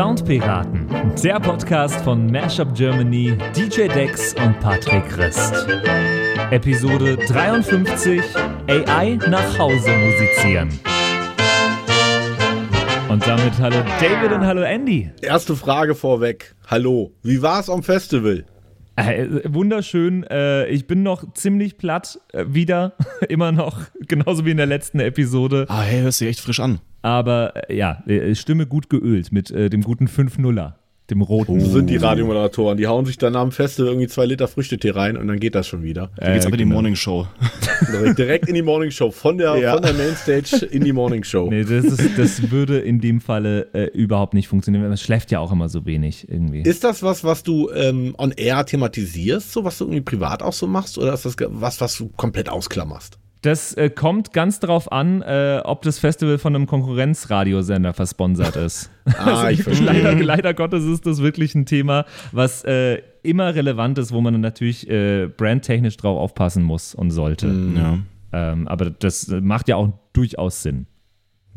Soundpiraten, 0.00 0.88
der 1.22 1.38
Podcast 1.40 1.96
von 1.96 2.26
Mashup 2.32 2.74
Germany, 2.74 3.36
DJ 3.54 3.86
Dex 3.86 4.32
und 4.32 4.58
Patrick 4.58 5.06
Christ. 5.10 5.52
Episode 6.50 7.18
53: 7.18 8.22
AI 8.66 9.18
nach 9.28 9.58
Hause 9.58 9.90
musizieren. 9.90 10.70
Und 13.10 13.26
damit 13.26 13.58
hallo 13.58 13.76
David 14.00 14.32
und 14.32 14.46
hallo 14.46 14.62
Andy. 14.62 15.10
Erste 15.20 15.54
Frage 15.54 15.94
vorweg. 15.94 16.54
Hallo, 16.66 17.12
wie 17.22 17.42
war 17.42 17.60
es 17.60 17.68
am 17.68 17.82
Festival? 17.82 18.46
Äh, 18.96 19.26
wunderschön. 19.48 20.24
Äh, 20.24 20.66
ich 20.68 20.86
bin 20.86 21.02
noch 21.02 21.32
ziemlich 21.34 21.78
platt. 21.78 22.20
Äh, 22.32 22.46
wieder. 22.48 22.94
Immer 23.28 23.52
noch. 23.52 23.82
Genauso 24.06 24.44
wie 24.44 24.50
in 24.50 24.56
der 24.56 24.66
letzten 24.66 25.00
Episode. 25.00 25.66
Ah, 25.68 25.82
hey, 25.82 26.02
hörst 26.02 26.20
du 26.20 26.26
echt 26.26 26.40
frisch 26.40 26.60
an. 26.60 26.80
Aber 27.02 27.54
ja, 27.72 28.02
Stimme 28.34 28.66
gut 28.66 28.90
geölt 28.90 29.32
mit 29.32 29.48
dem 29.48 29.80
guten 29.80 30.06
5-0er. 30.06 30.74
Dem 31.10 31.22
roten. 31.22 31.60
So 31.60 31.70
sind 31.70 31.90
die 31.90 31.96
Radiomoderatoren. 31.96 32.76
Die 32.78 32.86
hauen 32.86 33.04
sich 33.04 33.18
dann 33.18 33.36
am 33.36 33.52
Festival 33.52 33.90
irgendwie 33.92 34.08
zwei 34.08 34.26
Liter 34.26 34.48
Früchtetee 34.48 34.90
rein 34.90 35.16
und 35.16 35.26
dann 35.28 35.38
geht 35.40 35.54
das 35.54 35.66
schon 35.66 35.82
wieder. 35.82 36.10
Da 36.16 36.32
geht's 36.32 36.44
Äh, 36.44 36.48
aber 36.48 36.54
in 36.54 36.58
die 36.58 36.64
genau. 36.64 36.74
Morning 36.74 36.96
Show. 36.96 37.26
Direkt, 37.92 38.18
direkt 38.18 38.48
in 38.48 38.54
die 38.54 38.62
Morning 38.62 38.90
Show. 38.90 39.10
Von 39.10 39.38
der, 39.38 39.56
Ja. 39.56 39.72
von 39.74 39.82
der 39.82 39.94
Mainstage 39.94 40.64
in 40.66 40.84
die 40.84 40.92
Morning 40.92 41.24
Show. 41.24 41.48
Nee, 41.50 41.64
das, 41.64 41.84
ist, 41.84 42.18
das 42.18 42.50
würde 42.50 42.78
in 42.78 43.00
dem 43.00 43.20
Falle 43.20 43.68
äh, 43.74 43.84
überhaupt 43.86 44.34
nicht 44.34 44.48
funktionieren. 44.48 44.82
weil 44.82 44.88
Man 44.90 44.98
schläft 44.98 45.30
ja 45.30 45.40
auch 45.40 45.52
immer 45.52 45.68
so 45.68 45.84
wenig 45.86 46.28
irgendwie. 46.28 46.62
Ist 46.62 46.84
das 46.84 47.02
was, 47.02 47.24
was 47.24 47.42
du 47.42 47.70
ähm, 47.70 48.14
on 48.18 48.32
air 48.32 48.64
thematisierst, 48.64 49.52
so 49.52 49.64
was 49.64 49.78
du 49.78 49.84
irgendwie 49.84 50.00
privat 50.02 50.42
auch 50.42 50.52
so 50.52 50.66
machst, 50.66 50.98
oder 50.98 51.12
ist 51.14 51.24
das 51.24 51.36
was, 51.48 51.80
was 51.80 51.96
du 51.98 52.08
komplett 52.16 52.48
ausklammerst? 52.48 53.18
Das 53.42 53.72
äh, 53.74 53.88
kommt 53.88 54.32
ganz 54.34 54.60
drauf 54.60 54.92
an, 54.92 55.22
äh, 55.22 55.62
ob 55.64 55.82
das 55.82 55.98
Festival 55.98 56.36
von 56.36 56.54
einem 56.54 56.66
Konkurrenzradiosender 56.66 57.94
versponsert 57.94 58.56
ist. 58.56 58.90
Ah, 59.18 59.50
ich 59.50 59.64
verstehe. 59.64 59.86
leider, 59.86 60.14
leider 60.14 60.54
Gottes 60.54 60.84
ist 60.84 61.04
das 61.04 61.20
wirklich 61.20 61.56
ein 61.56 61.66
Thema, 61.66 62.04
was 62.30 62.62
äh, 62.64 63.02
immer 63.24 63.56
relevant 63.56 63.98
ist, 63.98 64.12
wo 64.12 64.20
man 64.20 64.40
natürlich 64.40 64.88
äh, 64.88 65.26
brandtechnisch 65.26 65.96
drauf 65.96 66.16
aufpassen 66.16 66.62
muss 66.62 66.94
und 66.94 67.10
sollte. 67.10 67.48
Ja. 67.74 67.98
Ähm, 68.32 68.68
aber 68.68 68.90
das 68.90 69.26
macht 69.28 69.66
ja 69.66 69.76
auch 69.76 69.92
durchaus 70.12 70.62
Sinn. 70.62 70.86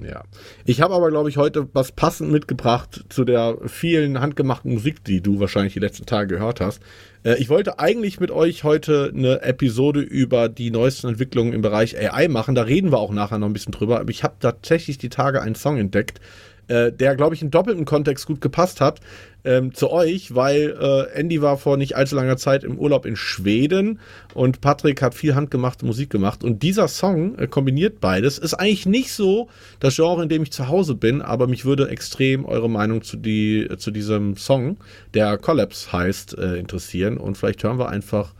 Ja. 0.01 0.23
Ich 0.65 0.81
habe 0.81 0.95
aber, 0.95 1.11
glaube 1.11 1.29
ich, 1.29 1.37
heute 1.37 1.67
was 1.73 1.91
passend 1.91 2.31
mitgebracht 2.31 3.05
zu 3.09 3.25
der 3.25 3.57
vielen 3.67 4.19
handgemachten 4.19 4.73
Musik, 4.73 5.03
die 5.03 5.21
du 5.21 5.39
wahrscheinlich 5.39 5.73
die 5.73 5.79
letzten 5.79 6.07
Tage 6.07 6.35
gehört 6.35 6.61
hast. 6.61 6.81
Äh, 7.23 7.35
ich 7.35 7.49
wollte 7.49 7.77
eigentlich 7.77 8.19
mit 8.19 8.31
euch 8.31 8.63
heute 8.63 9.11
eine 9.15 9.41
Episode 9.43 9.99
über 9.99 10.49
die 10.49 10.71
neuesten 10.71 11.09
Entwicklungen 11.09 11.53
im 11.53 11.61
Bereich 11.61 11.95
AI 11.97 12.27
machen. 12.27 12.55
Da 12.55 12.63
reden 12.63 12.91
wir 12.91 12.97
auch 12.97 13.11
nachher 13.11 13.37
noch 13.37 13.47
ein 13.47 13.53
bisschen 13.53 13.71
drüber. 13.71 13.99
Aber 13.99 14.09
ich 14.09 14.23
habe 14.23 14.35
tatsächlich 14.39 14.97
die 14.97 15.09
Tage 15.09 15.41
einen 15.41 15.55
Song 15.55 15.77
entdeckt, 15.77 16.19
äh, 16.67 16.91
der, 16.91 17.15
glaube 17.15 17.35
ich, 17.35 17.41
in 17.41 17.51
doppeltem 17.51 17.85
Kontext 17.85 18.25
gut 18.25 18.41
gepasst 18.41 18.81
hat 18.81 18.99
ähm, 19.43 19.73
zu 19.73 19.91
euch, 19.91 20.33
weil 20.35 20.75
äh, 20.79 21.19
Andy 21.19 21.41
war 21.41 21.57
vor 21.57 21.77
nicht 21.77 21.95
allzu 21.95 22.15
langer 22.15 22.37
Zeit 22.37 22.63
im 22.63 22.77
Urlaub 22.77 23.05
in 23.05 23.15
Schweden 23.15 23.99
und 24.33 24.61
Patrick 24.61 25.01
hat 25.01 25.15
viel 25.15 25.35
handgemachte 25.35 25.85
Musik 25.85 26.09
gemacht. 26.09 26.43
Und 26.43 26.63
dieser 26.63 26.87
Song 26.87 27.37
äh, 27.37 27.47
kombiniert 27.47 27.99
beides. 27.99 28.37
Ist 28.37 28.53
eigentlich 28.53 28.85
nicht 28.85 29.11
so 29.11 29.49
das 29.79 29.95
Genre, 29.95 30.23
in 30.23 30.29
dem 30.29 30.43
ich 30.43 30.51
zu 30.51 30.67
Hause 30.67 30.95
bin, 30.95 31.21
aber 31.21 31.47
mich 31.47 31.65
würde 31.65 31.89
extrem 31.89 32.45
eure 32.45 32.69
Meinung 32.69 33.01
zu, 33.01 33.17
die, 33.17 33.63
äh, 33.63 33.77
zu 33.77 33.91
diesem 33.91 34.37
Song, 34.37 34.77
der 35.13 35.37
Collapse 35.37 35.91
heißt, 35.91 36.37
äh, 36.37 36.55
interessieren. 36.55 37.17
Und 37.17 37.37
vielleicht 37.37 37.63
hören 37.63 37.79
wir 37.79 37.89
einfach 37.89 38.33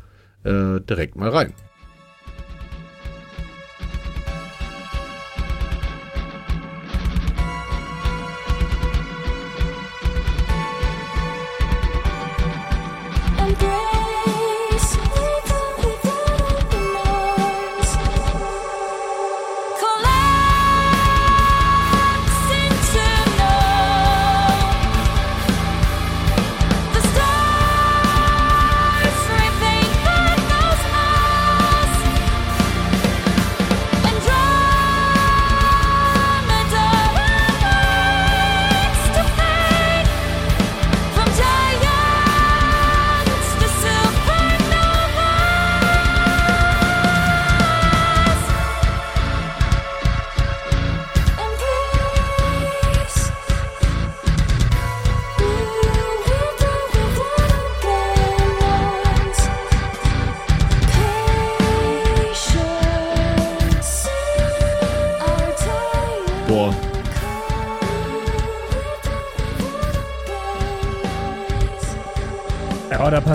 direkt 0.45 1.15
mal 1.15 1.29
rein. 1.29 1.53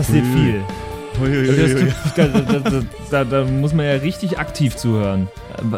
Passiert 0.09 0.25
Ui. 0.25 0.33
viel. 0.33 0.65
Das, 1.19 2.15
da, 2.15 2.29
da, 2.29 2.59
da, 2.71 2.83
da, 3.11 3.25
da 3.25 3.45
muss 3.45 3.73
man 3.73 3.87
ja 3.87 3.93
richtig 3.95 4.39
aktiv 4.39 4.77
zuhören. 4.77 5.29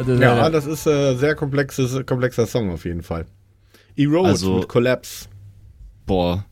Äh, 0.06 0.18
Ja, 0.20 0.50
das 0.50 0.66
ist 0.66 0.86
äh, 0.86 1.14
sehr 1.16 1.34
komplexes, 1.34 2.04
komplexer 2.04 2.46
Song 2.46 2.70
auf 2.70 2.84
jeden 2.84 3.02
Fall. 3.02 3.24
Erode 3.96 4.28
Also- 4.28 4.58
mit 4.58 4.68
Collapse. 4.68 5.26
boah. 6.06 6.44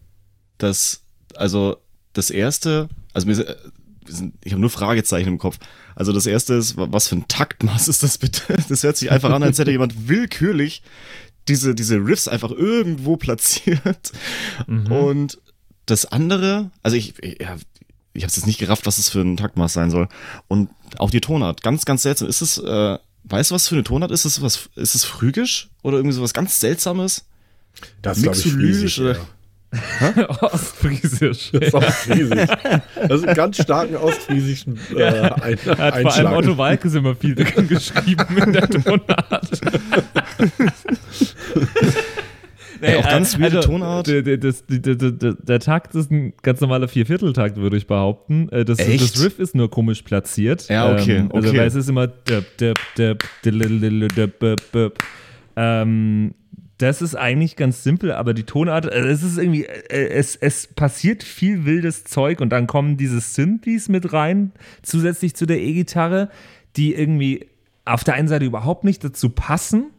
Das, 0.57 1.03
also, 1.37 1.77
das 2.15 2.31
erste, 2.31 2.89
also 3.13 3.27
mir, 3.29 3.35
sind- 4.07 4.35
ich 4.43 4.53
habe 4.53 4.61
nur 4.61 4.71
Fragezeichen 4.71 5.29
im 5.29 5.39
Kopf. 5.39 5.59
Also 5.95 6.13
das 6.13 6.27
erste 6.27 6.55
ist, 6.55 6.77
wa- 6.77 6.89
was 6.91 7.07
für 7.09 7.17
ein 7.17 7.29
Taktmaß 7.29 7.87
ist 7.89 8.03
das 8.03 8.17
bitte? 8.19 8.43
Das 8.69 8.83
hört 8.83 8.97
sich 8.97 9.11
einfach 9.13 9.31
an, 9.31 9.43
als 9.43 9.59
hätte 9.59 9.71
jemand 9.71 10.09
willkürlich 10.09 10.83
diese, 11.47 11.75
diese 11.75 11.97
Riffs 11.99 12.27
einfach 12.27 12.51
irgendwo 12.51 13.17
platziert. 13.19 14.13
Und 14.67 15.39
das 15.91 16.07
andere, 16.07 16.71
also 16.83 16.97
ich, 16.97 17.15
ja, 17.23 17.57
ich 18.15 18.23
habe 18.25 18.33
jetzt 18.33 18.47
nicht 18.47 18.59
gerafft, 18.59 18.87
was 18.87 18.97
das 18.97 19.09
für 19.09 19.21
ein 19.21 19.37
Taktmaß 19.37 19.73
sein 19.73 19.91
soll. 19.91 20.09
Und 20.49 20.71
auch 20.99 21.11
die 21.11 21.21
Tonart, 21.21 21.63
ganz, 21.63 21.85
ganz 21.85 22.03
seltsam. 22.03 22.29
Ist 22.29 22.41
es, 22.41 22.59
äh, 22.59 22.99
weißt 23.25 23.51
du, 23.51 23.55
was 23.55 23.69
für 23.69 23.75
eine 23.75 23.85
Tonart 23.85 24.11
ist? 24.11 24.25
Ist 24.25 24.39
es 24.39 24.43
was, 24.43 24.69
ist 24.77 24.95
es 24.95 25.05
phrygisch 25.05 25.69
oder 25.83 25.99
irgendwie 25.99 26.15
so 26.15 26.23
was 26.23 26.35
ganz 26.35 26.59
Seltsames? 26.61 27.25
Das 28.03 28.19
ist, 28.19 28.47
ich, 28.47 29.01
oder- 29.01 29.13
ja. 29.13 29.19
Ostfriesisch. 30.43 31.51
Das 31.53 31.63
ist 31.63 31.75
Ostfriesisch. 31.75 32.49
Das 32.97 33.21
ist 33.21 33.27
einen 33.27 33.37
ganz 33.37 33.63
starken 33.63 33.97
ostfriesischen 33.97 34.79
äh, 34.97 35.05
Ein 35.05 35.59
Hat 35.59 35.61
vor 35.61 35.79
allem 35.79 36.07
Einschlag. 36.07 36.33
Otto 36.37 36.57
Walkes 36.57 36.95
immer 36.95 37.15
viel 37.15 37.35
geschrieben 37.35 38.39
in 38.39 38.53
der 38.55 38.69
Tonart. 38.71 39.61
Ey, 42.81 42.97
auch 42.97 43.05
ganz 43.05 43.39
weirde 43.39 43.61
Tonart. 43.61 44.07
Der, 44.07 44.23
der, 44.23 44.37
der, 44.39 45.35
der, 45.35 45.61
Takt 45.61 45.95
ist 45.95 46.11
ein 46.11 46.33
ganz 46.43 46.61
normaler 46.61 46.89
Viervierteltakt, 46.89 47.57
würde 47.57 47.77
ich 47.77 47.87
behaupten. 47.87 48.49
Äh, 48.51 48.65
Das, 48.65 48.79
Echt? 48.79 49.03
das 49.03 49.25
Riff 49.25 49.39
ist 49.39 49.55
nur 49.55 49.71
komisch 49.71 50.03
platziert. 50.03 50.69
Ja, 50.69 50.93
okay, 50.93 51.17
Ähm, 51.17 51.31
Also, 51.33 51.49
okay. 51.49 51.59
weil 51.59 51.67
es 51.67 51.75
ist 51.75 51.89
immer. 51.89 52.09
Ähm, 55.57 56.35
das 56.79 57.03
ist 57.03 57.17
eigentlich 57.17 57.57
ganz 57.57 57.83
simpel, 57.83 58.13
aber 58.13 58.35
die 58.35 58.45
Tonart, 58.45 58.87
äh, 58.87 59.09
es 59.09 59.25
ist 59.25 59.37
irgendwie, 59.37 59.65
äh, 59.65 60.11
es, 60.11 60.37
es 60.37 60.69
passiert 60.69 61.25
viel 61.25 61.65
wildes 61.65 62.05
Zeug 62.05 62.41
und 62.41 62.51
dann 62.51 62.69
kommen 62.69 62.97
diese 62.97 63.21
Synthes 63.21 63.89
mit 63.89 64.13
rein, 64.13 64.53
zusätzlich 64.83 65.35
zu 65.35 65.45
der 65.45 65.61
E-Gitarre, 65.61 66.31
die 66.77 66.95
irgendwie 66.95 67.49
auf 67.85 68.05
der 68.05 68.15
einen 68.15 68.29
Seite 68.29 68.45
überhaupt 68.45 68.85
nicht 68.85 69.03
dazu 69.03 69.31
passen, 69.31 69.91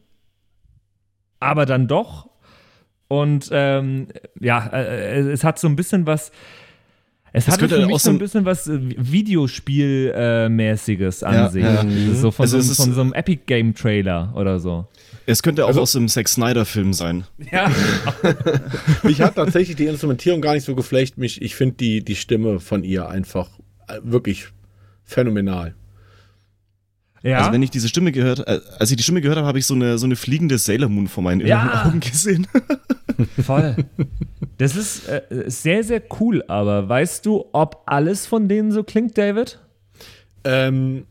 aber 1.42 1.66
dann 1.66 1.88
doch. 1.88 2.29
Und 3.10 3.50
ähm, 3.52 4.08
ja, 4.40 4.68
äh, 4.68 5.20
es 5.32 5.44
hat 5.44 5.60
so 5.60 5.68
ein 5.68 5.76
bisschen 5.76 6.06
was. 6.06 6.32
Es 7.32 7.46
Das 7.46 7.58
für 7.58 7.86
mich 7.86 8.00
so 8.02 8.10
ein 8.10 8.18
bisschen 8.18 8.44
was 8.46 8.68
äh, 8.68 8.80
Videospielmäßiges 8.80 11.22
an 11.24 11.34
Ja, 11.36 11.50
sich. 11.50 11.64
ja. 11.64 11.86
So 12.16 12.32
von, 12.32 12.44
Also 12.44 12.60
so, 12.62 12.74
von 12.84 12.94
so 12.94 13.02
einem 13.02 13.14
Epic 13.14 13.42
Game 13.46 13.76
Trailer 13.76 14.34
oder 14.36 14.60
so. 14.60 14.88
Es 15.28 15.44
könnte 15.44 15.64
auch 15.66 15.70
Also- 15.70 15.82
aus 15.82 15.92
dem 15.92 16.08
Zack 16.08 16.28
Snyder-Film 16.28 16.94
sein. 16.94 17.26
Ja, 17.52 17.70
Mich 19.04 19.22
hat 19.22 19.36
tatsächlich 19.36 19.76
die 19.76 19.86
Instrumentierung 19.86 20.42
gar 20.42 20.54
nicht 20.56 20.64
so 20.66 20.74
geflecht. 20.76 21.18
Mich, 21.20 21.40
ich 21.42 21.56
finde 21.56 21.76
die, 21.76 22.04
die 22.04 22.16
Stimme 22.16 22.60
von 22.60 22.84
ihr 22.84 23.08
einfach 23.10 23.50
äh, 23.88 24.00
wirklich 24.04 24.48
phänomenal. 25.04 25.76
Ja. 27.24 27.40
Also 27.40 27.52
wenn 27.52 27.62
ich 27.62 27.70
diese 27.70 27.88
Stimme 27.90 28.12
gehört, 28.12 28.48
äh, 28.48 28.60
als 28.80 28.92
ich 28.92 28.98
die 28.98 29.04
Stimme 29.04 29.22
gehört 29.22 29.38
habe, 29.38 29.48
habe 29.48 29.60
ich 29.60 29.66
so 29.66 29.74
eine, 29.74 29.98
so 29.98 30.06
eine 30.06 30.16
fliegende 30.16 30.58
Sailor 30.58 30.90
Moon 30.90 31.08
vor 31.08 31.24
meinen 31.24 31.42
inneren 31.42 31.68
Ja. 31.68 31.86
Augen 31.86 32.00
gesehen. 32.12 32.48
voll. 33.44 33.76
Das 34.58 34.76
ist 34.76 35.08
äh, 35.08 35.22
sehr, 35.48 35.84
sehr 35.84 36.02
cool, 36.20 36.44
aber 36.48 36.88
weißt 36.88 37.26
du, 37.26 37.46
ob 37.52 37.84
alles 37.86 38.26
von 38.26 38.48
denen 38.48 38.72
so 38.72 38.84
klingt, 38.84 39.18
David? 39.18 39.60
Ähm, 40.44 41.06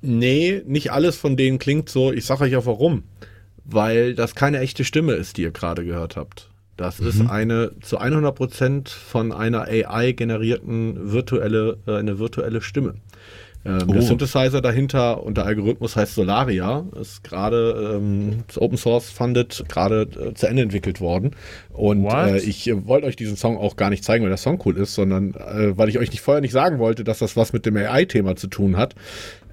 nee, 0.00 0.62
nicht 0.66 0.92
alles 0.92 1.16
von 1.16 1.36
denen 1.36 1.58
klingt 1.58 1.88
so. 1.88 2.12
Ich 2.12 2.24
sage 2.26 2.44
euch 2.44 2.56
auch 2.56 2.66
warum. 2.66 3.04
Weil 3.64 4.14
das 4.14 4.34
keine 4.34 4.58
echte 4.60 4.84
Stimme 4.84 5.14
ist, 5.14 5.38
die 5.38 5.42
ihr 5.42 5.50
gerade 5.50 5.84
gehört 5.84 6.16
habt. 6.16 6.50
Das 6.76 6.98
ist 6.98 7.20
eine 7.20 7.70
zu 7.82 8.00
100% 8.00 8.88
von 8.88 9.32
einer 9.32 9.62
AI 9.68 10.10
generierten 10.12 11.12
virtuelle, 11.12 11.78
äh, 11.86 11.92
eine 11.96 12.18
virtuelle 12.18 12.60
Stimme. 12.60 12.96
Ähm, 13.66 13.88
Der 13.88 13.96
Oh. 13.96 14.00
Synthesizer 14.02 14.60
dahinter 14.60 15.22
und 15.22 15.36
der 15.38 15.46
Algorithmus 15.46 15.96
heißt 15.96 16.14
Solaria, 16.14 16.84
ist 17.00 17.24
gerade 17.24 17.96
ähm, 17.96 18.44
ist 18.46 18.58
Open 18.58 18.76
Source 18.76 19.08
funded, 19.10 19.64
gerade 19.68 20.02
äh, 20.02 20.34
zu 20.34 20.46
Ende 20.46 20.62
entwickelt 20.62 21.00
worden. 21.00 21.30
Und 21.70 22.04
äh, 22.06 22.38
ich 22.38 22.68
äh, 22.68 22.86
wollte 22.86 23.06
euch 23.06 23.16
diesen 23.16 23.36
Song 23.36 23.56
auch 23.56 23.76
gar 23.76 23.88
nicht 23.90 24.04
zeigen, 24.04 24.22
weil 24.22 24.28
der 24.30 24.36
Song 24.36 24.60
cool 24.66 24.76
ist, 24.76 24.94
sondern 24.94 25.34
äh, 25.34 25.76
weil 25.78 25.88
ich 25.88 25.98
euch 25.98 26.10
nicht 26.10 26.20
vorher 26.20 26.40
nicht 26.42 26.52
sagen 26.52 26.78
wollte, 26.78 27.04
dass 27.04 27.20
das 27.20 27.36
was 27.36 27.52
mit 27.54 27.64
dem 27.64 27.76
AI-Thema 27.76 28.36
zu 28.36 28.48
tun 28.48 28.76
hat, 28.76 28.94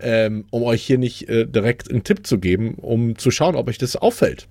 ähm, 0.01 0.45
um 0.49 0.63
euch 0.63 0.83
hier 0.83 0.97
nicht 0.97 1.29
äh, 1.29 1.45
direkt 1.45 1.89
einen 1.89 2.03
Tipp 2.03 2.27
zu 2.27 2.37
geben, 2.39 2.73
um 2.75 3.17
zu 3.17 3.31
schauen, 3.31 3.55
ob 3.55 3.69
euch 3.69 3.77
das 3.77 3.95
auffällt. 3.95 4.47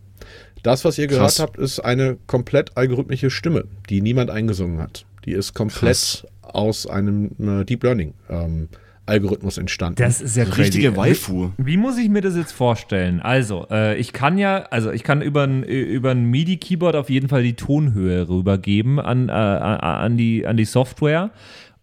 Das, 0.63 0.85
was 0.85 0.99
ihr 0.99 1.06
Krass. 1.06 1.37
gehört 1.37 1.39
habt, 1.39 1.59
ist 1.59 1.81
eine 1.81 2.17
komplett 2.27 2.77
algorithmische 2.77 3.31
Stimme, 3.31 3.65
die 3.89 4.01
niemand 4.03 4.31
eingesungen 4.31 4.79
hat. 4.79 5.05
Die 5.25 5.33
ist 5.33 5.55
komplett 5.55 5.81
Krass. 5.83 6.27
aus 6.43 6.87
einem 6.87 7.31
äh, 7.61 7.65
Deep 7.65 7.83
Learning 7.83 8.15
ähm, 8.29 8.69
Algorithmus 9.11 9.59
entstanden. 9.59 9.97
Das 9.97 10.21
ist 10.21 10.37
ja 10.37 10.45
crazy. 10.45 10.61
Richtige 10.62 10.97
Waifu. 10.97 11.51
Wie 11.59 11.77
muss 11.77 11.99
ich 11.99 12.09
mir 12.09 12.23
das 12.23 12.37
jetzt 12.37 12.53
vorstellen? 12.53 13.21
Also, 13.21 13.67
äh, 13.71 13.97
ich 13.99 14.12
kann 14.12 14.39
ja, 14.39 14.62
also 14.71 14.91
ich 14.91 15.03
kann 15.03 15.21
über 15.21 15.43
ein, 15.45 15.62
über 15.65 16.12
ein 16.12 16.25
MIDI-Keyboard 16.27 16.97
auf 16.97 17.11
jeden 17.11 17.29
Fall 17.29 17.43
die 17.43 17.55
Tonhöhe 17.55 18.29
rübergeben 18.29 18.99
an, 19.01 19.29
äh, 19.29 19.33
an, 19.33 20.17
die, 20.17 20.47
an 20.47 20.57
die 20.57 20.65
Software 20.65 21.31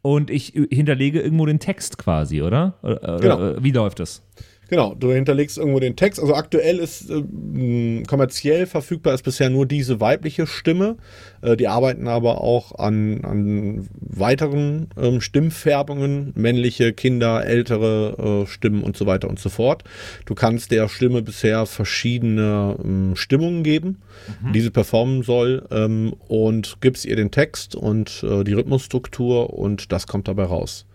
und 0.01 0.29
ich 0.31 0.53
hinterlege 0.71 1.19
irgendwo 1.21 1.45
den 1.45 1.59
Text 1.59 1.97
quasi, 1.97 2.41
oder? 2.41 2.75
Oder- 2.81 3.19
Genau. 3.19 3.35
oder 3.35 3.63
Wie 3.63 3.71
läuft 3.71 3.99
das? 3.99 4.23
Genau, 4.69 4.95
du 4.95 5.13
hinterlegst 5.13 5.57
irgendwo 5.57 5.79
den 5.79 5.95
Text. 5.95 6.19
Also 6.19 6.35
aktuell 6.35 6.79
ist 6.79 7.09
äh, 7.09 8.03
kommerziell 8.03 8.65
verfügbar 8.65 9.13
ist 9.13 9.23
bisher 9.23 9.49
nur 9.49 9.65
diese 9.65 9.99
weibliche 10.01 10.45
Stimme. 10.45 10.97
Äh, 11.41 11.55
die 11.55 11.67
arbeiten 11.67 12.07
aber 12.07 12.41
auch 12.41 12.77
an, 12.77 13.23
an 13.23 13.87
weiteren 13.99 14.87
ähm, 14.97 15.21
Stimmfärbungen, 15.21 16.33
männliche, 16.35 16.91
Kinder, 16.91 17.45
ältere 17.45 18.43
äh, 18.43 18.47
Stimmen 18.47 18.83
und 18.83 18.97
so 18.97 19.05
weiter 19.05 19.29
und 19.29 19.39
so 19.39 19.49
fort. 19.49 19.83
Du 20.25 20.35
kannst 20.35 20.71
der 20.71 20.89
Stimme 20.89 21.21
bisher 21.21 21.65
verschiedene 21.65 22.77
ähm, 22.83 23.15
Stimmungen 23.15 23.63
geben, 23.63 24.01
die 24.53 24.61
sie 24.61 24.69
performen 24.69 25.23
soll 25.23 25.65
ähm, 25.71 26.13
und 26.27 26.81
gibst 26.81 27.05
ihr 27.05 27.15
den 27.15 27.31
Text 27.31 27.75
und 27.75 28.23
äh, 28.23 28.43
die 28.43 28.53
Rhythmusstruktur 28.53 29.53
und 29.53 29.91
das 29.91 30.07
kommt 30.07 30.27
dabei 30.27 30.43
raus. 30.43 30.86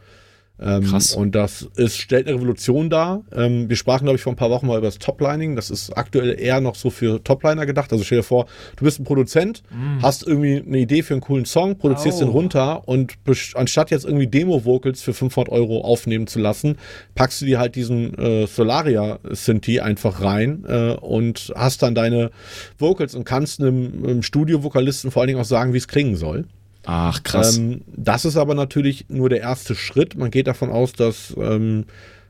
Ähm, 0.64 0.84
Krass. 0.84 1.14
Und 1.14 1.34
das 1.34 1.68
ist, 1.76 1.98
stellt 1.98 2.26
eine 2.26 2.36
Revolution 2.36 2.88
dar. 2.88 3.22
Ähm, 3.34 3.68
wir 3.68 3.76
sprachen, 3.76 4.04
glaube 4.04 4.16
ich, 4.16 4.22
vor 4.22 4.32
ein 4.32 4.36
paar 4.36 4.50
Wochen 4.50 4.66
mal 4.66 4.78
über 4.78 4.86
das 4.86 4.98
Toplining. 4.98 5.56
Das 5.56 5.70
ist 5.70 5.90
aktuell 5.96 6.38
eher 6.38 6.60
noch 6.60 6.74
so 6.74 6.90
für 6.90 7.22
Topliner 7.22 7.66
gedacht. 7.66 7.92
Also 7.92 8.04
stell 8.04 8.18
dir 8.18 8.24
vor, 8.24 8.46
du 8.76 8.84
bist 8.84 9.00
ein 9.00 9.04
Produzent, 9.04 9.62
hast 10.00 10.26
irgendwie 10.26 10.62
eine 10.64 10.78
Idee 10.78 11.02
für 11.02 11.14
einen 11.14 11.20
coolen 11.20 11.44
Song, 11.44 11.76
produzierst 11.76 12.18
Au. 12.18 12.24
den 12.24 12.28
runter 12.28 12.88
und 12.88 13.14
anstatt 13.54 13.90
jetzt 13.90 14.04
irgendwie 14.04 14.26
Demo-Vocals 14.26 15.02
für 15.02 15.12
500 15.12 15.52
Euro 15.52 15.80
aufnehmen 15.80 16.26
zu 16.26 16.38
lassen, 16.38 16.76
packst 17.14 17.40
du 17.40 17.46
dir 17.46 17.58
halt 17.58 17.74
diesen 17.74 18.16
äh, 18.18 18.46
Solaria-Synthi 18.46 19.80
einfach 19.80 20.22
rein 20.22 20.64
äh, 20.68 20.92
und 21.00 21.52
hast 21.56 21.82
dann 21.82 21.94
deine 21.94 22.30
Vocals 22.78 23.14
und 23.14 23.24
kannst 23.24 23.60
einem, 23.60 24.04
einem 24.04 24.22
Studio-Vokalisten 24.22 25.10
vor 25.10 25.22
allen 25.22 25.28
Dingen 25.28 25.40
auch 25.40 25.44
sagen, 25.44 25.72
wie 25.72 25.78
es 25.78 25.88
klingen 25.88 26.16
soll. 26.16 26.44
Ach, 26.84 27.22
krass. 27.22 27.58
Ähm, 27.58 27.82
das 27.86 28.24
ist 28.24 28.36
aber 28.36 28.54
natürlich 28.54 29.06
nur 29.08 29.28
der 29.28 29.40
erste 29.40 29.74
Schritt. 29.74 30.16
Man 30.16 30.30
geht 30.30 30.46
davon 30.46 30.70
aus, 30.70 30.92
dass 30.92 31.34
ähm, 31.38 31.84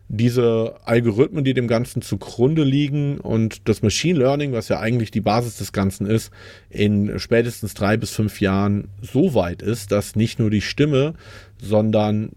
diese 0.08 0.75
Algorithmen, 0.84 1.43
die 1.43 1.54
dem 1.54 1.69
Ganzen 1.69 2.02
zugrunde 2.02 2.64
liegen 2.64 3.19
und 3.19 3.66
das 3.69 3.82
Machine 3.82 4.19
Learning, 4.19 4.52
was 4.52 4.69
ja 4.69 4.78
eigentlich 4.78 5.10
die 5.10 5.22
Basis 5.22 5.56
des 5.56 5.72
Ganzen 5.72 6.06
ist, 6.06 6.31
in 6.69 7.19
spätestens 7.19 7.72
drei 7.72 7.96
bis 7.96 8.10
fünf 8.10 8.40
Jahren 8.40 8.88
so 9.00 9.34
weit 9.34 9.62
ist, 9.62 9.90
dass 9.90 10.14
nicht 10.14 10.38
nur 10.38 10.50
die 10.50 10.60
Stimme, 10.60 11.14
sondern 11.58 12.31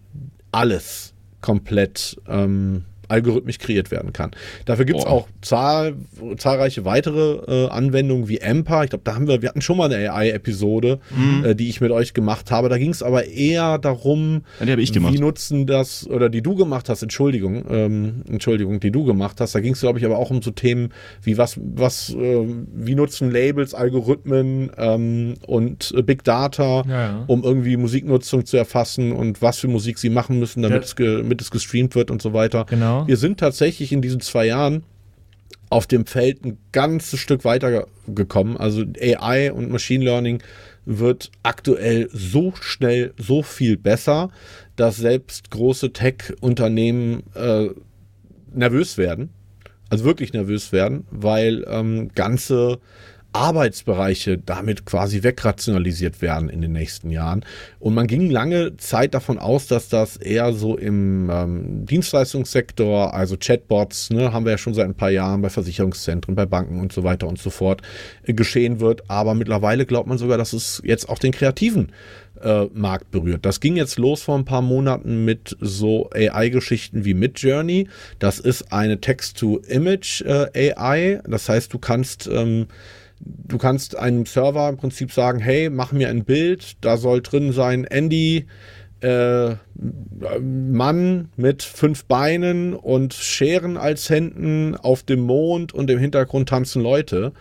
alles 0.53 1.13
komplett 1.41 2.17
ähm, 2.29 2.85
algorithmisch 3.07 3.57
kreiert 3.59 3.91
werden 3.91 4.13
kann. 4.13 4.31
Dafür 4.65 4.85
gibt 4.85 4.99
es 4.99 5.05
auch 5.05 5.27
zahl, 5.41 5.95
zahlreiche 6.37 6.85
weitere 6.85 7.65
äh, 7.65 7.69
Anwendungen 7.69 8.27
wie 8.27 8.37
Empa. 8.39 8.83
Ich 8.83 8.89
glaube, 8.89 9.03
da 9.03 9.15
haben 9.15 9.27
wir, 9.27 9.41
wir 9.41 9.49
hatten 9.49 9.61
schon 9.61 9.77
mal 9.77 9.91
eine 9.91 10.11
AI-Episode, 10.11 10.99
Mhm. 11.15 11.45
äh, 11.45 11.55
die 11.55 11.69
ich 11.69 11.81
mit 11.81 11.91
euch 11.91 12.13
gemacht 12.13 12.51
habe. 12.51 12.69
Da 12.69 12.77
ging 12.77 12.91
es 12.91 13.03
aber 13.03 13.25
eher 13.27 13.77
darum, 13.77 14.43
Ja, 14.63 14.77
wie 14.77 15.19
nutzen 15.19 15.65
das, 15.65 16.07
oder 16.09 16.29
die 16.29 16.41
du 16.41 16.55
gemacht 16.55 16.89
hast, 16.89 17.01
Entschuldigung, 17.03 17.63
ähm, 17.69 18.23
Entschuldigung, 18.29 18.79
die 18.79 18.91
du 18.91 19.03
gemacht 19.05 19.39
hast. 19.41 19.55
Da 19.55 19.59
ging 19.59 19.73
es, 19.73 19.81
glaube 19.81 19.99
ich, 19.99 20.05
aber 20.05 20.17
auch 20.17 20.29
um 20.29 20.41
so 20.41 20.51
Themen 20.51 20.89
wie 21.23 21.37
was, 21.37 21.59
was, 21.61 22.09
ähm, 22.19 22.67
wie 22.73 22.95
nutzen 22.95 23.31
Labels, 23.31 23.73
Algorithmen 23.73 24.71
ähm, 24.77 25.35
und 25.47 25.93
äh, 25.97 26.01
Big 26.01 26.23
Data, 26.23 26.83
Ja, 26.87 27.01
ja. 27.01 27.23
um 27.27 27.43
irgendwie 27.43 27.77
Musiknutzung 27.77 28.45
zu 28.45 28.57
erfassen 28.57 29.11
und 29.11 29.41
was 29.41 29.59
für 29.59 29.67
Musik 29.67 29.97
sie 29.97 30.09
machen 30.09 30.39
müssen, 30.39 30.61
damit, 30.61 30.77
Ja. 30.79 30.83
es, 30.83 30.95
ge, 30.95 31.17
damit 31.17 31.41
es 31.41 31.51
gestreamt 31.51 31.95
wird 31.95 32.11
und 32.11 32.21
so 32.21 32.33
weiter. 32.33 32.65
Genau. 32.69 32.94
Wir 33.07 33.17
sind 33.17 33.39
tatsächlich 33.39 33.91
in 33.91 34.01
diesen 34.01 34.21
zwei 34.21 34.45
Jahren 34.47 34.83
auf 35.69 35.87
dem 35.87 36.05
Feld 36.05 36.45
ein 36.45 36.57
ganzes 36.71 37.19
Stück 37.19 37.43
weiter 37.43 37.71
ge- 37.71 37.85
gekommen. 38.07 38.55
Also 38.57 38.83
AI 39.01 39.51
und 39.51 39.69
Machine 39.71 40.03
Learning 40.05 40.41
wird 40.85 41.31
aktuell 41.43 42.09
so 42.13 42.53
schnell 42.61 43.13
so 43.17 43.41
viel 43.41 43.75
besser, 43.77 44.29
dass 44.75 44.97
selbst 44.97 45.49
große 45.51 45.91
Tech-Unternehmen 45.91 47.23
äh, 47.33 47.69
nervös 48.53 48.97
werden. 48.97 49.29
Also 49.89 50.05
wirklich 50.05 50.33
nervös 50.33 50.71
werden, 50.71 51.05
weil 51.11 51.65
ähm, 51.67 52.09
ganze 52.15 52.79
Arbeitsbereiche 53.35 54.37
damit 54.37 54.85
quasi 54.85 55.21
wegrationalisiert 55.21 56.21
werden 56.21 56.49
in 56.49 56.61
den 56.61 56.71
nächsten 56.71 57.11
Jahren. 57.11 57.43
Und 57.79 57.93
man 57.93 58.07
ging 58.07 58.29
lange 58.29 58.77
Zeit 58.77 59.13
davon 59.13 59.37
aus, 59.37 59.67
dass 59.67 59.89
das 59.89 60.15
eher 60.15 60.53
so 60.53 60.77
im 60.77 61.29
ähm, 61.29 61.85
Dienstleistungssektor, 61.85 63.13
also 63.13 63.35
Chatbots, 63.37 64.09
ne, 64.09 64.31
haben 64.31 64.45
wir 64.45 64.53
ja 64.53 64.57
schon 64.57 64.73
seit 64.73 64.85
ein 64.85 64.95
paar 64.95 65.09
Jahren 65.09 65.41
bei 65.41 65.49
Versicherungszentren, 65.49 66.33
bei 66.33 66.45
Banken 66.45 66.79
und 66.79 66.93
so 66.93 67.03
weiter 67.03 67.27
und 67.27 67.37
so 67.37 67.49
fort 67.49 67.81
äh, 68.23 68.33
geschehen 68.33 68.79
wird. 68.79 69.09
Aber 69.09 69.33
mittlerweile 69.35 69.85
glaubt 69.85 70.07
man 70.07 70.17
sogar, 70.17 70.37
dass 70.37 70.53
es 70.53 70.81
jetzt 70.85 71.09
auch 71.09 71.19
den 71.19 71.33
kreativen 71.33 71.91
äh, 72.41 72.65
Markt 72.73 73.11
berührt. 73.11 73.45
Das 73.45 73.59
ging 73.59 73.75
jetzt 73.75 73.97
los 73.97 74.21
vor 74.21 74.37
ein 74.37 74.45
paar 74.45 74.61
Monaten 74.61 75.25
mit 75.25 75.57
so 75.59 76.09
AI-Geschichten 76.13 77.03
wie 77.03 77.13
Midjourney. 77.13 77.89
Das 78.19 78.39
ist 78.39 78.71
eine 78.71 79.01
Text-to-Image 79.01 80.21
äh, 80.21 80.73
AI. 80.73 81.21
Das 81.27 81.49
heißt, 81.49 81.73
du 81.73 81.79
kannst 81.79 82.27
ähm, 82.27 82.67
du 83.25 83.57
kannst 83.57 83.97
einem 83.97 84.25
Server 84.25 84.69
im 84.69 84.77
Prinzip 84.77 85.11
sagen, 85.11 85.39
hey, 85.39 85.69
mach 85.69 85.91
mir 85.91 86.09
ein 86.09 86.23
Bild, 86.23 86.77
da 86.81 86.97
soll 86.97 87.21
drin 87.21 87.51
sein 87.51 87.83
Andy, 87.85 88.45
äh, 89.01 89.55
Mann 90.41 91.29
mit 91.35 91.63
fünf 91.63 92.05
Beinen 92.05 92.73
und 92.73 93.13
Scheren 93.13 93.77
als 93.77 94.09
Händen 94.09 94.75
auf 94.75 95.03
dem 95.03 95.21
Mond 95.21 95.73
und 95.73 95.89
im 95.89 95.99
Hintergrund 95.99 96.49
tanzen 96.49 96.81
Leute. 96.81 97.33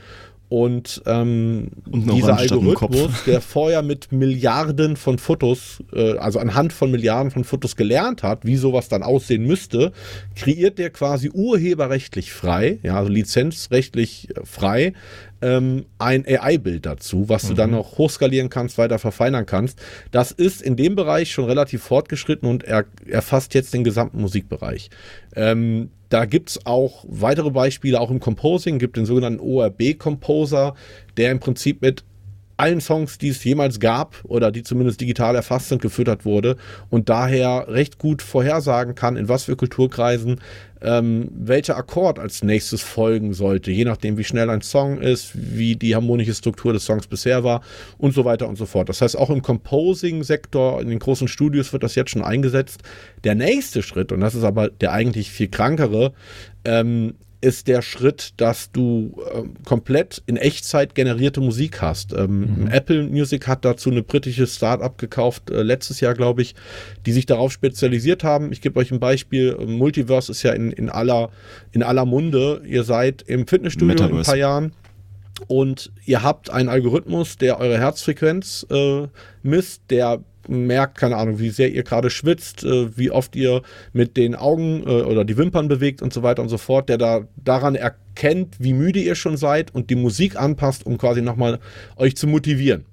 Und, 0.54 1.02
ähm, 1.06 1.66
Und 1.90 2.12
dieser. 2.12 2.36
Algorithmus, 2.36 3.24
der 3.26 3.40
vorher 3.40 3.82
mit 3.82 4.12
Milliarden 4.12 4.96
von 4.96 5.18
Fotos, 5.18 5.82
äh, 5.92 6.16
also 6.18 6.38
anhand 6.38 6.72
von 6.72 6.92
Milliarden 6.92 7.32
von 7.32 7.42
Fotos 7.42 7.74
gelernt 7.74 8.22
hat, 8.22 8.44
wie 8.44 8.56
sowas 8.56 8.88
dann 8.88 9.02
aussehen 9.02 9.44
müsste, 9.44 9.90
kreiert 10.36 10.78
der 10.78 10.90
quasi 10.90 11.28
urheberrechtlich 11.28 12.32
frei, 12.32 12.78
ja, 12.84 12.96
also 12.96 13.10
lizenzrechtlich 13.10 14.28
frei, 14.44 14.92
ähm, 15.42 15.86
ein 15.98 16.24
AI-Bild 16.24 16.86
dazu, 16.86 17.28
was 17.28 17.48
du 17.48 17.54
dann 17.54 17.72
noch 17.72 17.98
hochskalieren 17.98 18.48
kannst, 18.48 18.78
weiter 18.78 19.00
verfeinern 19.00 19.46
kannst. 19.46 19.80
Das 20.12 20.30
ist 20.30 20.62
in 20.62 20.76
dem 20.76 20.94
Bereich 20.94 21.32
schon 21.32 21.46
relativ 21.46 21.82
fortgeschritten 21.82 22.48
und 22.48 22.62
er 22.62 22.84
erfasst 23.10 23.54
jetzt 23.54 23.74
den 23.74 23.82
gesamten 23.82 24.20
Musikbereich. 24.20 24.88
Ähm, 25.34 25.90
da 26.14 26.26
gibt's 26.26 26.64
auch 26.64 27.04
weitere 27.08 27.50
Beispiele, 27.50 28.00
auch 28.00 28.08
im 28.08 28.20
Composing, 28.20 28.78
gibt 28.78 28.96
den 28.96 29.04
sogenannten 29.04 29.40
ORB-Composer, 29.40 30.76
der 31.16 31.32
im 31.32 31.40
Prinzip 31.40 31.82
mit 31.82 32.04
allen 32.56 32.80
Songs, 32.80 33.18
die 33.18 33.30
es 33.30 33.42
jemals 33.42 33.80
gab 33.80 34.20
oder 34.22 34.52
die 34.52 34.62
zumindest 34.62 35.00
digital 35.00 35.34
erfasst 35.34 35.70
sind, 35.70 35.82
gefüttert 35.82 36.24
wurde 36.24 36.56
und 36.88 37.08
daher 37.08 37.66
recht 37.66 37.98
gut 37.98 38.22
vorhersagen 38.22 38.94
kann, 38.94 39.16
in 39.16 39.28
was 39.28 39.42
für 39.42 39.56
Kulturkreisen 39.56 40.40
ähm, 40.84 41.30
welcher 41.34 41.76
Akkord 41.76 42.18
als 42.18 42.42
nächstes 42.42 42.82
folgen 42.82 43.32
sollte, 43.32 43.70
je 43.70 43.84
nachdem, 43.84 44.18
wie 44.18 44.24
schnell 44.24 44.50
ein 44.50 44.60
Song 44.60 45.00
ist, 45.00 45.32
wie 45.34 45.76
die 45.76 45.94
harmonische 45.94 46.34
Struktur 46.34 46.72
des 46.72 46.84
Songs 46.84 47.06
bisher 47.06 47.42
war 47.42 47.62
und 47.98 48.14
so 48.14 48.24
weiter 48.24 48.48
und 48.48 48.56
so 48.56 48.66
fort. 48.66 48.88
Das 48.88 49.00
heißt, 49.00 49.16
auch 49.16 49.30
im 49.30 49.42
Composing-Sektor, 49.42 50.80
in 50.80 50.88
den 50.88 50.98
großen 50.98 51.28
Studios 51.28 51.72
wird 51.72 51.82
das 51.82 51.94
jetzt 51.94 52.10
schon 52.10 52.22
eingesetzt. 52.22 52.82
Der 53.24 53.34
nächste 53.34 53.82
Schritt, 53.82 54.12
und 54.12 54.20
das 54.20 54.34
ist 54.34 54.44
aber 54.44 54.68
der 54.68 54.92
eigentlich 54.92 55.30
viel 55.30 55.48
krankere, 55.48 56.12
ähm, 56.64 57.14
ist 57.44 57.68
der 57.68 57.82
Schritt, 57.82 58.32
dass 58.38 58.72
du 58.72 59.22
ähm, 59.34 59.54
komplett 59.64 60.22
in 60.26 60.36
Echtzeit 60.36 60.94
generierte 60.94 61.40
Musik 61.40 61.82
hast. 61.82 62.14
Ähm, 62.14 62.68
Apple 62.70 63.04
Music 63.04 63.46
hat 63.46 63.64
dazu 63.64 63.90
eine 63.90 64.02
britische 64.02 64.46
Start-up 64.46 64.96
gekauft, 64.96 65.50
äh, 65.50 65.62
letztes 65.62 66.00
Jahr, 66.00 66.14
glaube 66.14 66.42
ich, 66.42 66.54
die 67.04 67.12
sich 67.12 67.26
darauf 67.26 67.52
spezialisiert 67.52 68.24
haben. 68.24 68.50
Ich 68.50 68.62
gebe 68.62 68.80
euch 68.80 68.90
ein 68.90 68.98
Beispiel. 68.98 69.56
Multiverse 69.58 70.32
ist 70.32 70.42
ja 70.42 70.52
in, 70.52 70.72
in, 70.72 70.88
aller, 70.88 71.30
in 71.72 71.82
aller 71.82 72.06
Munde. 72.06 72.62
Ihr 72.66 72.82
seid 72.82 73.22
im 73.22 73.46
Fitnessstudio 73.46 73.94
in 73.94 73.98
ein 73.98 74.04
Metaverse. 74.04 74.30
paar 74.30 74.38
Jahren 74.38 74.72
und 75.46 75.92
ihr 76.06 76.22
habt 76.22 76.48
einen 76.50 76.68
Algorithmus, 76.68 77.36
der 77.36 77.60
eure 77.60 77.78
Herzfrequenz 77.78 78.66
äh, 78.70 79.06
misst, 79.42 79.82
der 79.90 80.22
merkt, 80.48 80.98
keine 80.98 81.16
Ahnung, 81.16 81.38
wie 81.38 81.50
sehr 81.50 81.72
ihr 81.72 81.82
gerade 81.82 82.10
schwitzt, 82.10 82.64
äh, 82.64 82.96
wie 82.96 83.10
oft 83.10 83.36
ihr 83.36 83.62
mit 83.92 84.16
den 84.16 84.34
Augen 84.34 84.82
äh, 84.86 85.02
oder 85.02 85.24
die 85.24 85.36
Wimpern 85.36 85.68
bewegt 85.68 86.02
und 86.02 86.12
so 86.12 86.22
weiter 86.22 86.42
und 86.42 86.48
so 86.48 86.58
fort, 86.58 86.88
der 86.88 86.98
da 86.98 87.22
daran 87.36 87.74
erkennt, 87.74 88.56
wie 88.58 88.72
müde 88.72 89.00
ihr 89.00 89.14
schon 89.14 89.36
seid 89.36 89.74
und 89.74 89.90
die 89.90 89.96
Musik 89.96 90.36
anpasst, 90.40 90.86
um 90.86 90.98
quasi 90.98 91.22
nochmal 91.22 91.58
euch 91.96 92.16
zu 92.16 92.26
motivieren. 92.26 92.84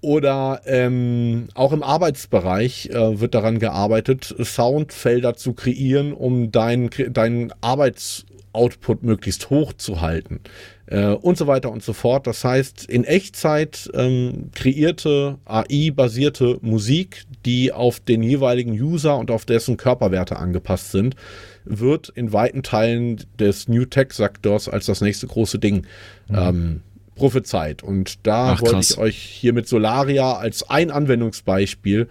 Oder 0.00 0.60
ähm, 0.64 1.48
auch 1.54 1.72
im 1.72 1.82
Arbeitsbereich 1.82 2.90
äh, 2.90 3.20
wird 3.20 3.34
daran 3.34 3.58
gearbeitet, 3.58 4.34
Soundfelder 4.40 5.34
zu 5.34 5.54
kreieren, 5.54 6.12
um 6.12 6.52
deinen 6.52 6.90
deinen 7.12 7.52
Arbeitsoutput 7.60 9.02
möglichst 9.02 9.50
hoch 9.50 9.72
zu 9.72 10.00
halten. 10.00 10.40
Äh, 10.90 11.08
und 11.08 11.36
so 11.36 11.46
weiter 11.46 11.70
und 11.70 11.82
so 11.82 11.92
fort. 11.92 12.26
Das 12.26 12.44
heißt, 12.44 12.86
in 12.86 13.04
Echtzeit 13.04 13.90
ähm, 13.92 14.50
kreierte 14.54 15.38
AI-basierte 15.44 16.58
Musik, 16.62 17.24
die 17.44 17.72
auf 17.72 18.00
den 18.00 18.22
jeweiligen 18.22 18.72
User 18.72 19.18
und 19.18 19.30
auf 19.30 19.44
dessen 19.44 19.76
Körperwerte 19.76 20.36
angepasst 20.36 20.92
sind, 20.92 21.14
wird 21.64 22.08
in 22.08 22.32
weiten 22.32 22.62
Teilen 22.62 23.22
des 23.38 23.68
New 23.68 23.84
Tech-Sektors 23.84 24.70
als 24.70 24.86
das 24.86 25.02
nächste 25.02 25.26
große 25.26 25.58
Ding 25.58 25.86
ähm, 26.30 26.80
prophezeit. 27.14 27.82
Und 27.82 28.26
da 28.26 28.52
Ach, 28.52 28.62
wollte 28.62 28.80
ich 28.80 28.96
euch 28.96 29.18
hier 29.18 29.52
mit 29.52 29.68
Solaria 29.68 30.34
als 30.34 30.70
ein 30.70 30.90
Anwendungsbeispiel 30.90 32.08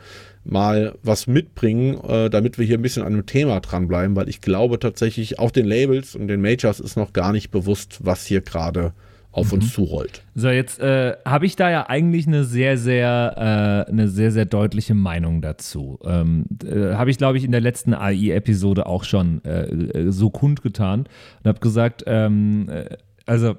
mal 0.50 0.96
was 1.04 1.28
mitbringen, 1.28 2.00
äh, 2.08 2.30
damit 2.30 2.58
wir 2.58 2.66
hier 2.66 2.78
ein 2.78 2.82
bisschen 2.82 3.04
an 3.04 3.14
dem 3.14 3.26
Thema 3.26 3.60
dranbleiben, 3.60 4.16
weil 4.16 4.30
ich 4.30 4.42
glaube 4.42 4.80
tatsächlich, 4.80 5.40
auch 5.40 5.52
den 5.52 5.66
Labels 5.66 6.16
und 6.16 6.28
den 6.28 6.42
Majors 6.42 6.80
ist 6.80 6.96
noch 6.96 7.14
gar 7.14 7.32
nicht 7.32 7.52
bewusst, 7.52 8.00
was 8.02 8.26
hier 8.26 8.42
gerade 8.42 8.94
auf 9.38 9.54
uns 9.54 9.72
zurollt. 9.74 10.24
So, 10.34 10.50
jetzt 10.50 10.80
äh, 10.80 11.16
habe 11.24 11.46
ich 11.46 11.56
da 11.56 11.70
ja 11.70 11.88
eigentlich 11.88 12.26
eine 12.26 12.44
sehr, 12.44 12.78
sehr, 12.78 13.86
äh, 13.88 13.92
eine 13.92 14.08
sehr, 14.08 14.32
sehr 14.32 14.46
deutliche 14.46 14.96
Meinung 14.96 15.42
dazu. 15.42 16.00
Ähm, 16.04 16.46
äh, 16.66 16.96
habe 16.96 17.12
ich, 17.12 17.18
glaube 17.18 17.38
ich, 17.38 17.44
in 17.44 17.52
der 17.52 17.62
letzten 17.62 17.94
AI-Episode 17.94 18.88
auch 18.88 19.04
schon 19.04 19.44
äh, 19.46 19.66
äh, 19.66 20.12
so 20.12 20.32
kundgetan 20.32 21.02
und 21.44 21.48
habe 21.48 21.60
gesagt, 21.60 22.04
ähm, 22.08 22.68
äh, 22.70 22.98
also 23.28 23.56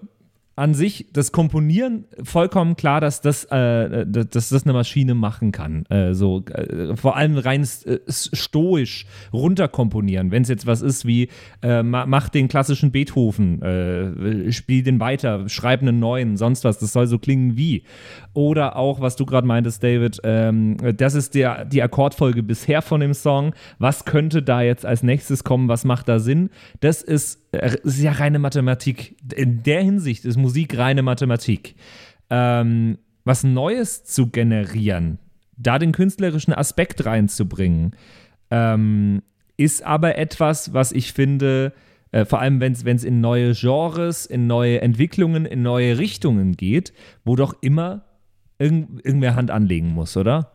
an 0.59 0.75
sich 0.75 1.07
das 1.12 1.33
Komponieren 1.33 2.05
vollkommen 2.23 2.77
klar, 2.77 3.00
dass 3.00 3.21
das, 3.21 3.45
äh, 3.45 4.05
dass 4.07 4.49
das 4.49 4.65
eine 4.65 4.73
Maschine 4.73 5.15
machen 5.15 5.53
kann. 5.53 5.87
Äh, 5.87 6.15
so 6.15 6.45
äh, 6.47 6.97
vor 6.97 7.17
allem 7.17 7.38
rein 7.38 7.62
äh, 7.62 7.99
stoisch 8.09 9.07
runterkomponieren. 9.33 10.31
Wenn 10.31 10.43
es 10.43 10.49
jetzt 10.49 10.67
was 10.67 10.83
ist 10.83 11.07
wie 11.07 11.29
äh, 11.62 11.83
ma- 11.83 12.07
mach 12.07 12.29
den 12.29 12.49
klassischen 12.49 12.91
Beethoven, 12.93 13.62
äh, 13.62 14.53
spiel 14.53 14.83
den 14.83 15.00
weiter, 15.00 15.49
schreib 15.49 15.81
einen 15.83 16.00
neuen, 16.00 16.37
sonst 16.37 16.65
was. 16.65 16.79
Das 16.79 16.93
soll 16.93 17.07
so 17.07 17.19
klingen 17.19 17.57
wie. 17.57 17.85
Oder 18.35 18.77
auch, 18.77 19.00
was 19.00 19.17
du 19.17 19.27
gerade 19.27 19.47
meintest, 19.47 19.83
David, 19.83 20.21
ähm, 20.25 20.77
das 20.97 21.15
ist 21.15 21.35
der, 21.35 21.65
die 21.65 21.83
Akkordfolge 21.83 22.43
bisher 22.43 22.83
von 22.83 23.00
dem 23.00 23.15
Song. 23.15 23.55
Was 23.79 24.05
könnte 24.05 24.43
da 24.43 24.61
jetzt 24.61 24.85
als 24.85 25.03
nächstes 25.03 25.45
kommen? 25.45 25.69
Was 25.69 25.85
macht 25.85 26.09
da 26.09 26.19
Sinn? 26.19 26.50
Das 26.81 27.03
ist, 27.03 27.48
äh, 27.52 27.76
ist 27.83 28.00
ja 28.00 28.12
reine 28.12 28.38
Mathematik. 28.38 29.17
In 29.35 29.62
der 29.62 29.83
Hinsicht 29.83 30.25
ist 30.25 30.37
Musik 30.37 30.76
reine 30.76 31.02
Mathematik. 31.02 31.75
Ähm, 32.31 32.99
was 33.25 33.45
Neues 33.45 34.05
zu 34.05 34.28
generieren, 34.28 35.19
da 35.57 35.78
den 35.78 35.93
künstlerischen 35.93 36.55
Aspekt 36.55 37.05
reinzubringen, 37.05 37.95
ähm, 38.50 39.23
ist 39.57 39.83
aber 39.83 40.17
etwas, 40.17 40.73
was 40.73 40.93
ich 40.93 41.12
finde, 41.12 41.73
äh, 42.12 42.25
vor 42.25 42.40
allem 42.40 42.61
wenn 42.61 42.73
es 42.73 43.05
in 43.05 43.21
neue 43.21 43.55
Genres, 43.55 44.25
in 44.25 44.47
neue 44.47 44.81
Entwicklungen, 44.81 45.45
in 45.47 45.62
neue 45.62 45.99
Richtungen 45.99 46.57
geht, 46.57 46.93
wo 47.25 47.37
doch 47.37 47.55
immer 47.61 48.05
irgend, 48.59 49.05
irgendwer 49.05 49.35
Hand 49.35 49.50
anlegen 49.50 49.88
muss, 49.88 50.17
oder? 50.17 50.52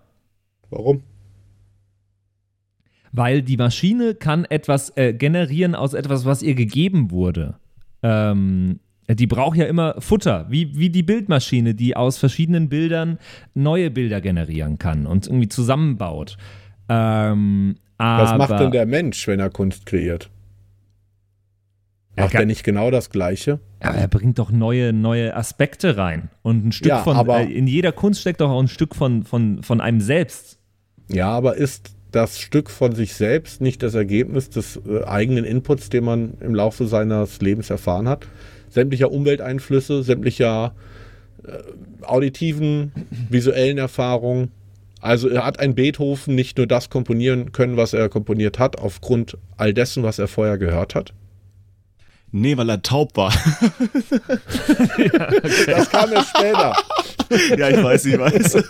Warum? 0.70 1.04
Weil 3.15 3.43
die 3.43 3.58
Maschine 3.58 4.15
kann 4.15 4.43
etwas 4.46 4.91
äh, 4.98 5.13
generieren 5.13 5.75
aus 5.75 5.93
etwas, 5.93 6.25
was 6.25 6.41
ihr 6.41 6.55
gegeben 6.55 7.12
wurde. 7.12 7.55
Ähm, 8.01 8.79
die 9.08 9.27
braucht 9.27 9.55
ja 9.58 9.65
immer 9.65 9.96
Futter, 10.00 10.48
wie, 10.50 10.75
wie 10.77 10.89
die 10.89 11.03
Bildmaschine, 11.03 11.75
die 11.75 11.96
aus 11.96 12.17
verschiedenen 12.17 12.70
Bildern 12.70 13.20
neue 13.53 13.91
Bilder 13.91 14.20
generieren 14.20 14.79
kann 14.79 15.05
und 15.05 15.27
irgendwie 15.27 15.48
zusammenbaut. 15.48 16.38
Ähm, 16.89 17.75
Was 17.98 18.36
macht 18.38 18.60
denn 18.60 18.72
der 18.72 18.86
Mensch, 18.88 19.27
wenn 19.27 19.39
er 19.39 19.50
Kunst 19.51 19.86
kreiert? 19.86 20.29
Er 22.15 22.25
Macht 22.25 22.34
kann- 22.34 22.41
er 22.43 22.46
nicht 22.48 22.63
genau 22.63 22.91
das 22.91 23.10
Gleiche? 23.10 23.60
Aber 23.79 23.98
er 23.98 24.08
bringt 24.08 24.38
doch 24.39 24.51
neue, 24.51 24.93
neue 24.93 25.36
Aspekte 25.36 25.98
rein. 25.98 26.29
Und 26.43 26.65
ein 26.65 26.72
Stück 26.72 26.89
Ja, 26.89 27.03
von, 27.03 27.15
aber- 27.17 27.41
äh, 27.41 27.51
in 27.51 27.67
jeder 27.67 27.91
Kunst 27.91 28.22
steckt 28.22 28.41
doch 28.41 28.50
auch 28.51 28.60
ein 28.62 28.67
Stück 28.67 28.96
von, 28.96 29.24
von, 29.24 29.63
von 29.63 29.82
einem 29.82 30.00
selbst. 30.01 30.60
Ja, 31.10 31.29
aber 31.29 31.55
ist 31.58 31.96
das 32.13 32.39
Stück 32.39 32.70
von 32.70 32.93
sich 32.96 33.13
selbst 33.15 33.60
nicht 33.60 33.84
das 33.84 33.96
Ergebnis 33.96 34.50
des 34.50 34.79
äh, 34.88 35.03
eigenen 35.03 35.43
Inputs, 35.43 35.89
den 35.89 36.05
man 36.05 36.36
im 36.39 36.55
Laufe 36.55 36.88
seines 36.88 37.41
Lebens 37.41 37.70
erfahren 37.70 38.08
hat? 38.08 38.27
Sämtlicher 38.70 39.12
Umwelteinflüsse, 39.12 40.03
sämtlicher 40.03 40.74
äh, 41.46 41.58
auditiven, 42.03 42.91
visuellen 43.29 43.77
Erfahrungen. 43.77 44.51
Also 45.01 45.27
er 45.27 45.46
hat 45.46 45.60
ein 45.60 45.75
Beethoven 45.75 46.36
nicht 46.36 46.58
nur 46.58 46.67
das 46.67 46.89
komponieren 46.89 47.51
können, 47.51 47.75
was 47.75 47.93
er 47.93 48.08
komponiert 48.08 48.58
hat, 48.60 48.79
aufgrund 48.79 49.38
all 49.58 49.74
dessen, 49.74 50.03
was 50.03 50.20
er 50.20 50.27
vorher 50.27 50.58
gehört 50.58 50.96
hat. 50.96 51.13
Nee, 52.32 52.58
weil 52.58 52.70
er 52.70 52.82
taub 52.82 53.15
war. 53.15 53.32
Das 55.67 55.89
kam 55.89 56.12
erst 56.12 56.29
später. 56.29 56.75
ja, 57.58 57.70
ich 57.70 57.84
weiß, 57.84 58.05
ich 58.05 58.20
weiß. 58.20 58.58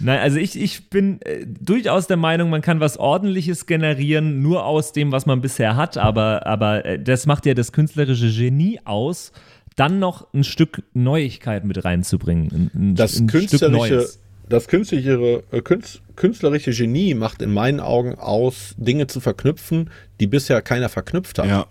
Nein, 0.00 0.18
also 0.20 0.38
ich, 0.38 0.60
ich 0.60 0.90
bin 0.90 1.20
äh, 1.22 1.46
durchaus 1.46 2.06
der 2.06 2.16
Meinung, 2.16 2.50
man 2.50 2.62
kann 2.62 2.80
was 2.80 2.96
Ordentliches 2.96 3.66
generieren, 3.66 4.42
nur 4.42 4.64
aus 4.64 4.92
dem, 4.92 5.12
was 5.12 5.26
man 5.26 5.40
bisher 5.40 5.76
hat, 5.76 5.96
aber, 5.96 6.46
aber 6.46 6.84
äh, 6.84 7.02
das 7.02 7.26
macht 7.26 7.46
ja 7.46 7.54
das 7.54 7.72
künstlerische 7.72 8.30
Genie 8.30 8.80
aus, 8.84 9.32
dann 9.76 9.98
noch 9.98 10.32
ein 10.32 10.44
Stück 10.44 10.82
Neuigkeit 10.92 11.64
mit 11.64 11.84
reinzubringen. 11.84 12.50
Ein, 12.52 12.70
ein, 12.74 12.94
das 12.94 13.18
ein 13.18 13.28
Stück 13.28 13.48
künstlerische, 13.48 13.94
Neues. 13.94 14.20
das 14.48 14.68
künstlerische, 14.68 15.42
äh, 15.50 15.62
künst, 15.62 16.02
künstlerische 16.16 16.72
Genie 16.72 17.14
macht 17.14 17.42
in 17.42 17.52
meinen 17.52 17.80
Augen 17.80 18.14
aus, 18.14 18.74
Dinge 18.78 19.06
zu 19.06 19.20
verknüpfen, 19.20 19.90
die 20.20 20.26
bisher 20.26 20.62
keiner 20.62 20.88
verknüpft 20.88 21.38
hat. 21.38 21.48
Ja. 21.48 21.66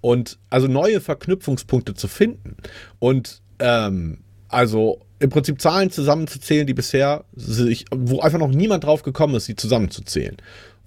Und 0.00 0.38
also 0.50 0.68
neue 0.68 1.00
Verknüpfungspunkte 1.00 1.94
zu 1.94 2.06
finden. 2.06 2.56
Und 3.00 3.42
ähm, 3.58 4.18
also 4.48 5.00
im 5.20 5.30
Prinzip 5.30 5.60
Zahlen 5.60 5.90
zusammenzuzählen, 5.90 6.66
die 6.66 6.74
bisher 6.74 7.24
sich, 7.34 7.86
wo 7.90 8.20
einfach 8.20 8.38
noch 8.38 8.50
niemand 8.50 8.84
drauf 8.84 9.02
gekommen 9.02 9.34
ist, 9.34 9.46
sie 9.46 9.56
zusammenzuzählen. 9.56 10.36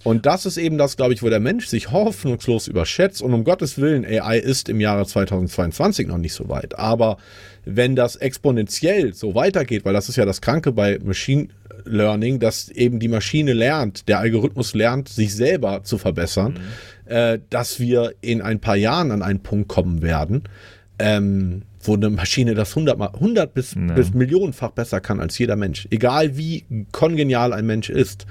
Und 0.04 0.26
das 0.26 0.46
ist 0.46 0.58
eben 0.58 0.78
das, 0.78 0.98
glaube 0.98 1.14
ich, 1.14 1.22
wo 1.22 1.30
der 1.30 1.40
Mensch 1.40 1.68
sich 1.68 1.92
hoffnungslos 1.92 2.68
überschätzt. 2.68 3.22
Und 3.22 3.34
um 3.34 3.44
Gottes 3.44 3.78
Willen, 3.78 4.04
AI 4.04 4.40
ist 4.40 4.68
im 4.68 4.80
Jahre 4.80 5.06
2022 5.06 6.08
noch 6.08 6.18
nicht 6.18 6.34
so 6.34 6.50
weit. 6.50 6.80
Aber 6.80 7.18
wenn 7.66 7.96
das 7.96 8.16
exponentiell 8.16 9.14
so 9.14 9.36
weitergeht, 9.36 9.86
weil 9.86 9.94
das 9.94 10.10
ist 10.10 10.16
ja 10.16 10.26
das 10.26 10.42
Kranke 10.42 10.72
bei 10.72 10.98
Machine 11.04 11.50
Learning, 11.86 12.40
dass 12.40 12.70
eben 12.70 13.00
die 13.00 13.08
Maschine 13.08 13.54
lernt, 13.54 14.08
der 14.08 14.20
Algorithmus 14.20 14.74
lernt, 14.74 15.10
sich 15.10 15.36
selber 15.36 15.84
zu 15.84 15.98
verbessern, 15.98 16.60
äh, 17.06 17.40
dass 17.50 17.80
wir 17.80 18.14
in 18.22 18.42
ein 18.42 18.60
paar 18.60 18.76
Jahren 18.76 19.12
an 19.12 19.22
einen 19.22 19.42
Punkt 19.42 19.68
kommen 19.68 20.02
werden, 20.02 20.44
ähm, 21.00 21.64
wo 21.88 21.96
eine 21.96 22.10
Maschine 22.10 22.56
das 22.56 22.72
100, 22.72 22.98
mal, 22.98 23.10
100 23.14 23.54
bis, 23.54 23.76
bis 23.96 24.14
millionenfach 24.14 24.72
besser 24.72 25.02
kann 25.02 25.20
als 25.20 25.38
jeder 25.38 25.56
Mensch. 25.56 25.88
Egal 25.92 26.38
wie 26.38 26.66
kongenial 26.92 27.54
ein 27.54 27.66
Mensch 27.66 27.90
ist. 27.90 28.26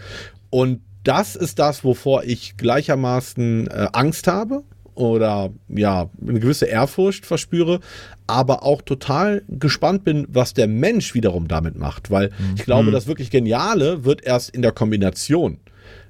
Und 0.51 0.81
das 1.05 1.37
ist 1.37 1.59
das, 1.59 1.85
wovor 1.85 2.25
ich 2.25 2.57
gleichermaßen 2.57 3.69
äh, 3.69 3.89
Angst 3.93 4.27
habe 4.27 4.63
oder 4.95 5.51
ja, 5.69 6.11
eine 6.21 6.41
gewisse 6.41 6.67
Ehrfurcht 6.67 7.25
verspüre, 7.25 7.81
aber 8.27 8.65
auch 8.65 8.83
total 8.83 9.43
gespannt 9.49 10.05
bin, 10.05 10.27
was 10.29 10.53
der 10.53 10.67
Mensch 10.67 11.15
wiederum 11.15 11.49
damit 11.49 11.77
macht, 11.77 12.11
weil 12.11 12.31
ich 12.55 12.65
glaube, 12.65 12.91
das 12.91 13.07
wirklich 13.07 13.31
Geniale 13.31 14.05
wird 14.05 14.23
erst 14.23 14.51
in 14.51 14.63
der 14.63 14.73
Kombination 14.73 15.59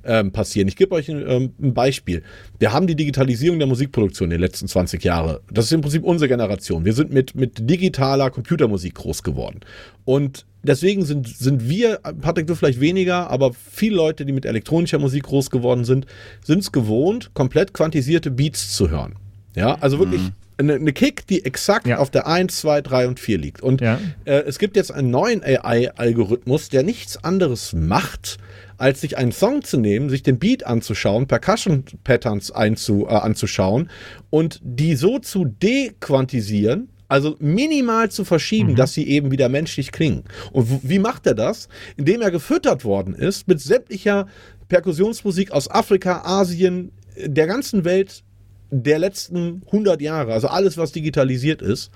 ähm, 0.05 0.33
passieren. 0.33 0.69
Ich 0.69 0.77
gebe 0.77 0.95
euch 0.95 1.09
ein, 1.09 1.25
ähm, 1.29 1.53
ein 1.61 1.75
Beispiel. 1.75 2.23
Wir 2.59 2.73
haben 2.73 2.87
die 2.87 2.95
Digitalisierung 2.95 3.59
der 3.59 3.69
Musikproduktion 3.69 4.27
in 4.27 4.33
den 4.33 4.41
letzten 4.41 4.69
20 4.69 5.03
Jahren. 5.05 5.39
Das 5.51 5.67
ist 5.67 5.73
im 5.73 5.81
Prinzip 5.81 6.05
unsere 6.05 6.29
Generation. 6.29 6.85
Wir 6.85 6.93
sind 6.93 7.13
mit, 7.13 7.35
mit 7.35 7.69
digitaler 7.69 8.31
Computermusik 8.31 8.95
groß 8.95 9.23
geworden. 9.23 9.61
Und 10.05 10.47
deswegen 10.63 11.05
sind, 11.05 11.29
sind 11.29 11.69
wir, 11.69 12.01
Patrick, 12.21 12.47
du 12.47 12.55
vielleicht 12.55 12.81
weniger, 12.81 13.31
aber 13.31 13.53
viele 13.53 13.97
Leute, 13.97 14.25
die 14.25 14.33
mit 14.33 14.47
elektronischer 14.47 14.99
Musik 14.99 15.25
groß 15.25 15.51
geworden 15.51 15.85
sind, 15.85 16.07
sind 16.45 16.61
es 16.61 16.73
gewohnt, 16.73 17.33
komplett 17.35 17.75
quantisierte 17.75 18.31
Beats 18.31 18.75
zu 18.75 18.91
hören. 18.91 19.17
Ja, 19.57 19.75
also 19.81 19.99
wirklich 19.99 20.31
eine, 20.61 20.75
eine 20.75 20.93
Kick, 20.93 21.27
die 21.27 21.45
exakt 21.45 21.87
Ja. 21.87 21.99
auf 21.99 22.11
der 22.11 22.27
1, 22.27 22.61
2, 22.61 22.81
3 22.83 23.09
und 23.09 23.19
4 23.21 23.39
liegt. 23.39 23.63
Und 23.63 23.81
Ja. 23.81 23.99
äh, 24.25 24.43
es 24.47 24.59
gibt 24.59 24.77
jetzt 24.77 24.93
einen 24.93 25.11
neuen 25.11 25.43
AI-Algorithmus, 25.43 26.69
der 26.69 26.83
nichts 26.85 27.23
anderes 27.25 27.73
macht, 27.73 28.39
als 28.79 29.01
sich 29.01 29.19
einen 29.19 29.33
Song 29.33 29.63
zu 29.63 29.77
nehmen, 29.79 30.09
sich 30.09 30.23
den 30.23 30.39
Beat 30.39 30.65
anzuschauen, 30.67 31.27
Percussion-Patterns 31.27 32.51
einzu, 32.53 33.07
äh, 33.09 33.13
anzuschauen 33.15 33.91
und 34.31 34.61
die 34.63 34.95
so 34.97 35.19
zu 35.19 35.45
dequantisieren, 35.45 36.89
also 37.09 37.37
minimal 37.41 38.11
zu 38.11 38.25
verschieben, 38.25 38.77
dass 38.77 38.95
sie 38.95 39.07
eben 39.09 39.31
wieder 39.33 39.49
menschlich 39.49 39.91
klingen. 39.93 40.23
Und 40.53 40.89
wie 40.89 41.01
macht 41.01 41.27
er 41.27 41.35
das? 41.35 41.69
Indem 41.97 42.23
er 42.23 42.31
gefüttert 42.31 42.85
worden 42.85 43.15
ist 43.15 43.49
mit 43.49 43.61
sämtlicher 43.61 44.29
Perkussionsmusik 44.69 45.51
aus 45.51 45.69
Afrika, 45.69 46.23
Asien, 46.25 46.93
der 47.17 47.49
ganzen 47.49 47.85
Welt 47.85 48.23
der 48.71 48.99
letzten 48.99 49.63
100 49.67 50.01
Jahre, 50.01 50.33
also 50.33 50.49
alles, 50.49 50.77
was 50.77 50.93
digitalisiert 50.93 51.63
ist, 51.63 51.91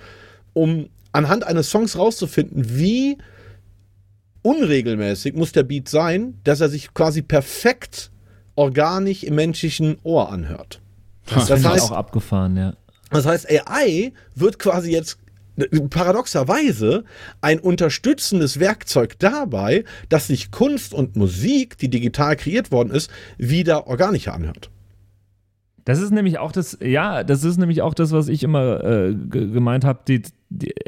um 0.53 0.89
anhand 1.13 1.45
eines 1.45 1.71
Songs 1.71 1.97
rauszufinden, 1.97 2.77
wie 2.77 3.19
unregelmäßig 4.43 5.35
muss 5.35 5.53
der 5.53 5.63
Beat 5.63 5.89
sein, 5.89 6.39
dass 6.45 6.61
er 6.61 6.69
sich 6.69 6.93
quasi 6.93 7.23
perfekt 7.23 8.11
organisch 8.57 9.23
im 9.23 9.37
menschlichen 9.37 9.97
Ohr 10.03 10.31
anhört. 10.31 10.81
Das, 11.27 11.49
ich 11.49 11.65
heißt, 11.65 11.91
auch 11.91 11.93
abgefahren, 11.93 12.57
ja. 12.57 12.75
das 13.11 13.25
heißt, 13.25 13.49
AI 13.51 14.13
wird 14.35 14.59
quasi 14.59 14.91
jetzt 14.93 15.19
paradoxerweise 15.91 17.05
ein 17.41 17.61
unterstützendes 17.61 18.59
Werkzeug 18.59 19.19
dabei, 19.19 19.85
dass 20.09 20.27
sich 20.27 20.51
Kunst 20.51 20.93
und 20.93 21.17
Musik, 21.17 21.79
die 21.79 21.89
digital 21.89 22.37
kreiert 22.37 22.73
worden 22.73 22.91
ist, 22.91 23.11
wieder 23.39 23.87
organischer 23.87 24.35
anhört. 24.35 24.71
Das 25.85 26.01
ist 26.01 26.11
nämlich 26.13 26.39
auch 26.39 26.53
das, 26.53 26.79
ja, 26.83 27.25
das 27.25 27.45
ist 27.45 27.59
nämlich 27.59 27.83
auch 27.83 27.95
das, 27.95 28.13
was 28.13 28.29
ich 28.29 28.43
immer 28.43 28.83
äh, 28.85 29.15
ge- 29.15 29.51
gemeint 29.51 29.85
habe. 29.85 30.01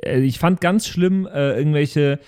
Äh, 0.04 0.20
ich 0.20 0.38
fand 0.38 0.60
ganz 0.60 0.86
schlimm 0.86 1.26
äh, 1.26 1.56
irgendwelche 1.58 2.18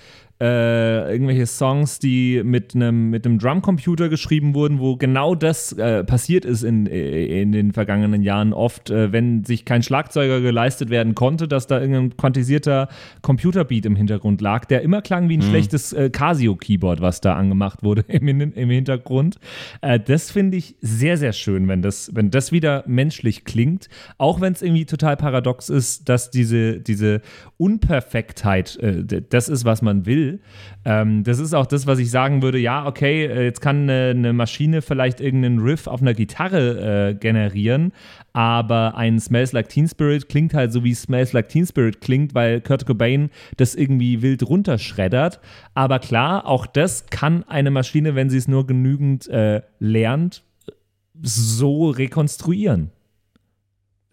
äh, 0.41 1.13
irgendwelche 1.13 1.47
Songs, 1.47 1.99
die 1.99 2.43
mit 2.45 2.75
einem 2.75 3.11
mit 3.11 3.27
einem 3.27 3.39
Drumcomputer 3.39 4.09
geschrieben 4.09 4.55
wurden, 4.55 4.79
wo 4.79 4.97
genau 4.97 5.35
das 5.35 5.73
äh, 5.73 6.05
passiert 6.05 6.45
ist 6.45 6.63
in, 6.63 6.87
äh, 6.87 7.43
in 7.43 7.51
den 7.51 7.73
vergangenen 7.73 8.23
Jahren 8.23 8.53
oft, 8.53 8.91
äh, 8.91 9.11
wenn 9.11 9.45
sich 9.45 9.65
kein 9.65 9.83
Schlagzeuger 9.83 10.41
geleistet 10.41 10.91
werden 10.91 11.17
konnte, 11.17 11.49
dass 11.49 11.67
da 11.67 11.81
irgendein 11.81 12.17
quantisierter 12.17 12.89
Computerbeat 13.21 13.85
im 13.85 13.97
Hintergrund 13.97 14.41
lag, 14.41 14.65
der 14.67 14.83
immer 14.83 15.03
klang 15.03 15.29
wie 15.29 15.39
ein 15.39 15.43
schlechtes 15.43 15.93
äh, 15.93 16.09
Casio-Keyboard, 16.09 17.01
was 17.01 17.21
da 17.21 17.35
angemacht 17.35 17.83
wurde 17.83 18.03
im, 18.09 18.29
im 18.29 18.71
Hintergrund. 18.71 19.41
Äh, 19.81 19.99
das 19.99 20.31
finde 20.31 20.57
ich 20.57 20.77
sehr, 20.81 21.17
sehr 21.17 21.33
schön, 21.33 21.67
wenn 21.67 21.83
das, 21.83 22.15
wenn 22.15 22.31
das 22.31 22.53
wieder 22.53 22.85
menschlich 22.87 23.45
klingt, 23.45 23.89
auch 24.19 24.41
wenn 24.41 24.53
es 24.53 24.63
irgendwie 24.63 24.87
total 24.87 25.17
paradox 25.17 25.69
ist, 25.69 26.09
dass 26.09 26.31
diese, 26.31 26.79
diese 26.81 27.23
Unperfektheit 27.57 28.79
das 29.31 29.49
ist, 29.49 29.65
was 29.65 29.83
man 29.83 30.07
will. 30.07 30.28
Ähm, 30.85 31.25
das 31.25 31.39
ist 31.39 31.55
auch 31.55 31.67
das, 31.67 31.87
was 31.87 31.99
ich 31.99 32.11
sagen 32.11 32.43
würde, 32.43 32.59
ja, 32.59 32.87
okay, 32.87 33.27
äh, 33.27 33.45
jetzt 33.45 33.61
kann 33.61 33.83
eine, 33.83 34.11
eine 34.11 34.33
Maschine 34.33 34.83
vielleicht 34.83 35.21
irgendeinen 35.21 35.59
Riff 35.61 35.87
auf 35.87 36.01
einer 36.01 36.15
Gitarre 36.15 37.11
äh, 37.11 37.15
generieren, 37.15 37.93
aber 38.33 38.97
ein 38.97 39.19
Smells 39.19 39.53
Like 39.53 39.69
Teen 39.69 39.89
Spirit 39.89 40.29
klingt 40.29 40.55
halt 40.55 40.73
so, 40.73 40.85
wie 40.85 40.95
Smells 40.95 41.33
Like 41.33 41.49
Teen 41.49 41.67
Spirit 41.67 42.01
klingt, 42.01 42.35
weil 42.35 42.61
Kurt 42.61 42.87
Cobain 42.87 43.31
das 43.57 43.75
irgendwie 43.75 44.23
wild 44.23 44.43
runterschreddert. 44.43 45.41
Aber 45.75 45.99
klar, 45.99 46.47
auch 46.47 46.67
das 46.67 47.07
kann 47.07 47.45
eine 47.45 47.71
Maschine, 47.71 48.15
wenn 48.15 48.31
sie 48.31 48.39
es 48.39 48.49
nur 48.49 48.67
genügend 48.67 49.29
äh, 49.29 49.63
lernt, 49.79 50.43
so 51.21 51.91
rekonstruieren. 51.91 52.91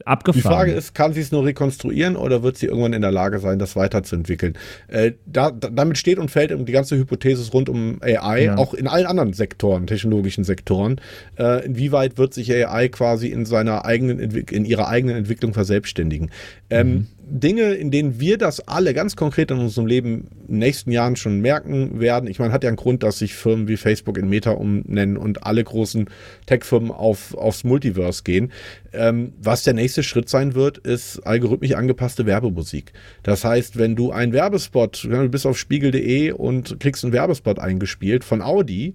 Die 0.02 0.08
Abgefahren. 0.08 0.42
Frage 0.56 0.72
ist, 0.74 0.94
kann 0.94 1.14
sie 1.14 1.22
es 1.22 1.32
nur 1.32 1.46
rekonstruieren 1.46 2.18
oder 2.18 2.44
wird 2.44 2.58
sie 2.58 2.66
irgendwann 2.66 2.92
in 2.92 3.02
der 3.02 3.12
Lage 3.12 3.40
sein, 3.40 3.60
das 3.60 3.78
weiterzuentwickeln? 3.78 4.58
Äh, 4.90 5.14
da, 5.26 5.52
da, 5.52 5.70
damit 5.70 5.98
steht 5.98 6.20
und 6.20 6.30
fällt 6.30 6.52
die 6.68 6.72
ganze 6.74 6.98
Hypothese 6.98 7.50
rund 7.52 7.70
um 7.70 8.00
AI, 8.02 8.44
Ja. 8.44 8.58
auch 8.58 8.74
in 8.74 8.88
allen 8.88 9.06
anderen 9.06 9.32
Sektoren, 9.32 9.88
technologischen 9.88 10.44
Sektoren. 10.44 11.00
Äh, 11.40 11.66
inwieweit 11.66 12.18
wird 12.18 12.34
sich 12.34 12.52
AI 12.54 12.90
quasi 12.90 13.30
in 13.30 13.46
seiner 13.46 13.86
eigenen 13.86 14.20
in 14.20 14.66
ihrer 14.66 14.90
eigenen 14.90 15.16
Entwicklung 15.16 15.54
verselbstständigen? 15.54 16.30
Ähm, 16.70 17.08
Dinge, 17.28 17.74
in 17.74 17.92
denen 17.92 18.20
wir 18.20 18.38
das 18.38 18.68
alle 18.68 18.94
ganz 18.94 19.16
konkret 19.16 19.50
in 19.50 19.58
unserem 19.58 19.88
Leben 19.88 20.28
in 20.42 20.48
den 20.48 20.60
nächsten 20.60 20.92
Jahren 20.92 21.16
schon 21.16 21.42
merken 21.42 22.00
werden. 22.00 22.30
Ich 22.30 22.40
meine, 22.40 22.54
hat 22.54 22.64
ja 22.64 22.70
einen 22.70 22.78
Grund, 22.78 23.04
dass 23.04 23.20
sich 23.20 23.34
Firmen 23.34 23.68
wie 23.68 23.78
Facebook 23.78 24.18
in 24.18 24.30
Meta 24.30 24.52
umnennen 24.52 25.18
und 25.18 25.44
alle 25.44 25.64
großen 25.64 26.10
Tech-Firmen 26.46 26.92
auf, 26.92 27.34
aufs 27.36 27.64
Multiverse 27.64 28.24
gehen. 28.24 28.52
Ähm, 28.94 29.34
was 29.42 29.64
der 29.64 29.74
nächste 29.74 30.04
Schritt 30.04 30.30
sein 30.30 30.54
wird, 30.54 30.78
ist 30.78 31.20
algorithmisch 31.20 31.74
angepasste 31.74 32.26
Werbemusik. 32.26 32.94
Das 33.24 33.44
heißt, 33.44 33.78
wenn 33.78 33.96
du 33.96 34.12
einen 34.12 34.32
Werbespot, 34.32 35.04
du 35.04 35.30
bist 35.30 35.48
auf 35.48 35.58
spiegel.de 35.58 36.32
und 36.32 36.80
kriegst 36.80 37.04
einen 37.04 37.14
Werbespot 37.14 37.60
eingespielt 37.60 38.24
von 38.24 38.42
Audi, 38.42 38.94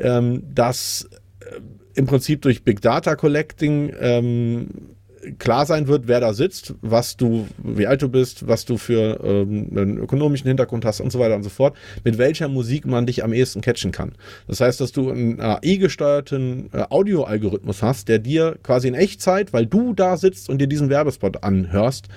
ähm, 0.00 0.42
das 0.52 1.08
äh, 1.40 1.60
im 1.94 2.06
Prinzip 2.06 2.42
durch 2.42 2.62
Big 2.64 2.80
Data 2.80 3.16
Collecting 3.16 3.92
ähm, 4.00 4.68
klar 5.38 5.66
sein 5.66 5.88
wird, 5.88 6.08
wer 6.08 6.20
da 6.20 6.32
sitzt, 6.32 6.74
was 6.80 7.16
du, 7.16 7.46
wie 7.62 7.86
alt 7.86 8.02
du 8.02 8.08
bist, 8.08 8.46
was 8.46 8.64
du 8.64 8.76
für 8.76 9.20
ähm, 9.22 9.68
einen 9.70 9.98
ökonomischen 9.98 10.48
Hintergrund 10.48 10.84
hast 10.84 11.00
und 11.00 11.10
so 11.10 11.18
weiter 11.18 11.36
und 11.36 11.42
so 11.42 11.48
fort, 11.48 11.76
mit 12.04 12.18
welcher 12.18 12.48
Musik 12.48 12.86
man 12.86 13.06
dich 13.06 13.24
am 13.24 13.32
ehesten 13.32 13.60
catchen 13.60 13.92
kann. 13.92 14.12
Das 14.46 14.60
heißt, 14.60 14.80
dass 14.80 14.92
du 14.92 15.10
einen 15.10 15.40
AI-gesteuerten 15.40 16.70
äh, 16.72 16.84
Audio-Algorithmus 16.90 17.82
hast, 17.82 18.08
der 18.08 18.18
dir 18.18 18.58
quasi 18.62 18.88
in 18.88 18.94
Echtzeit, 18.94 19.52
weil 19.52 19.66
du 19.66 19.94
da 19.94 20.16
sitzt 20.16 20.48
und 20.48 20.58
dir 20.58 20.68
diesen 20.68 20.90
Werbespot 20.90 21.42
anhörst, 21.42 22.08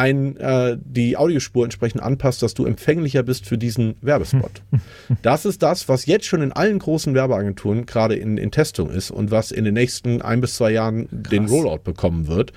ein, 0.00 0.38
äh, 0.38 0.78
die 0.82 1.18
Audiospur 1.18 1.64
entsprechend 1.64 2.02
anpasst, 2.02 2.42
dass 2.42 2.54
du 2.54 2.64
empfänglicher 2.64 3.22
bist 3.22 3.44
für 3.44 3.58
diesen 3.58 3.96
Werbespot. 4.00 4.62
Das 5.22 5.44
ist 5.44 5.62
das, 5.62 5.88
was 5.88 6.06
jetzt 6.06 6.24
schon 6.24 6.40
in 6.40 6.52
allen 6.52 6.78
großen 6.78 7.14
Werbeagenturen 7.14 7.84
gerade 7.84 8.14
in, 8.14 8.38
in 8.38 8.50
Testung 8.50 8.90
ist 8.90 9.10
und 9.10 9.30
was 9.30 9.50
in 9.50 9.64
den 9.64 9.74
nächsten 9.74 10.22
ein 10.22 10.40
bis 10.40 10.54
zwei 10.54 10.70
Jahren 10.70 11.08
den 11.10 11.46
Rollout 11.46 11.80
bekommen 11.84 12.28
wird. 12.28 12.52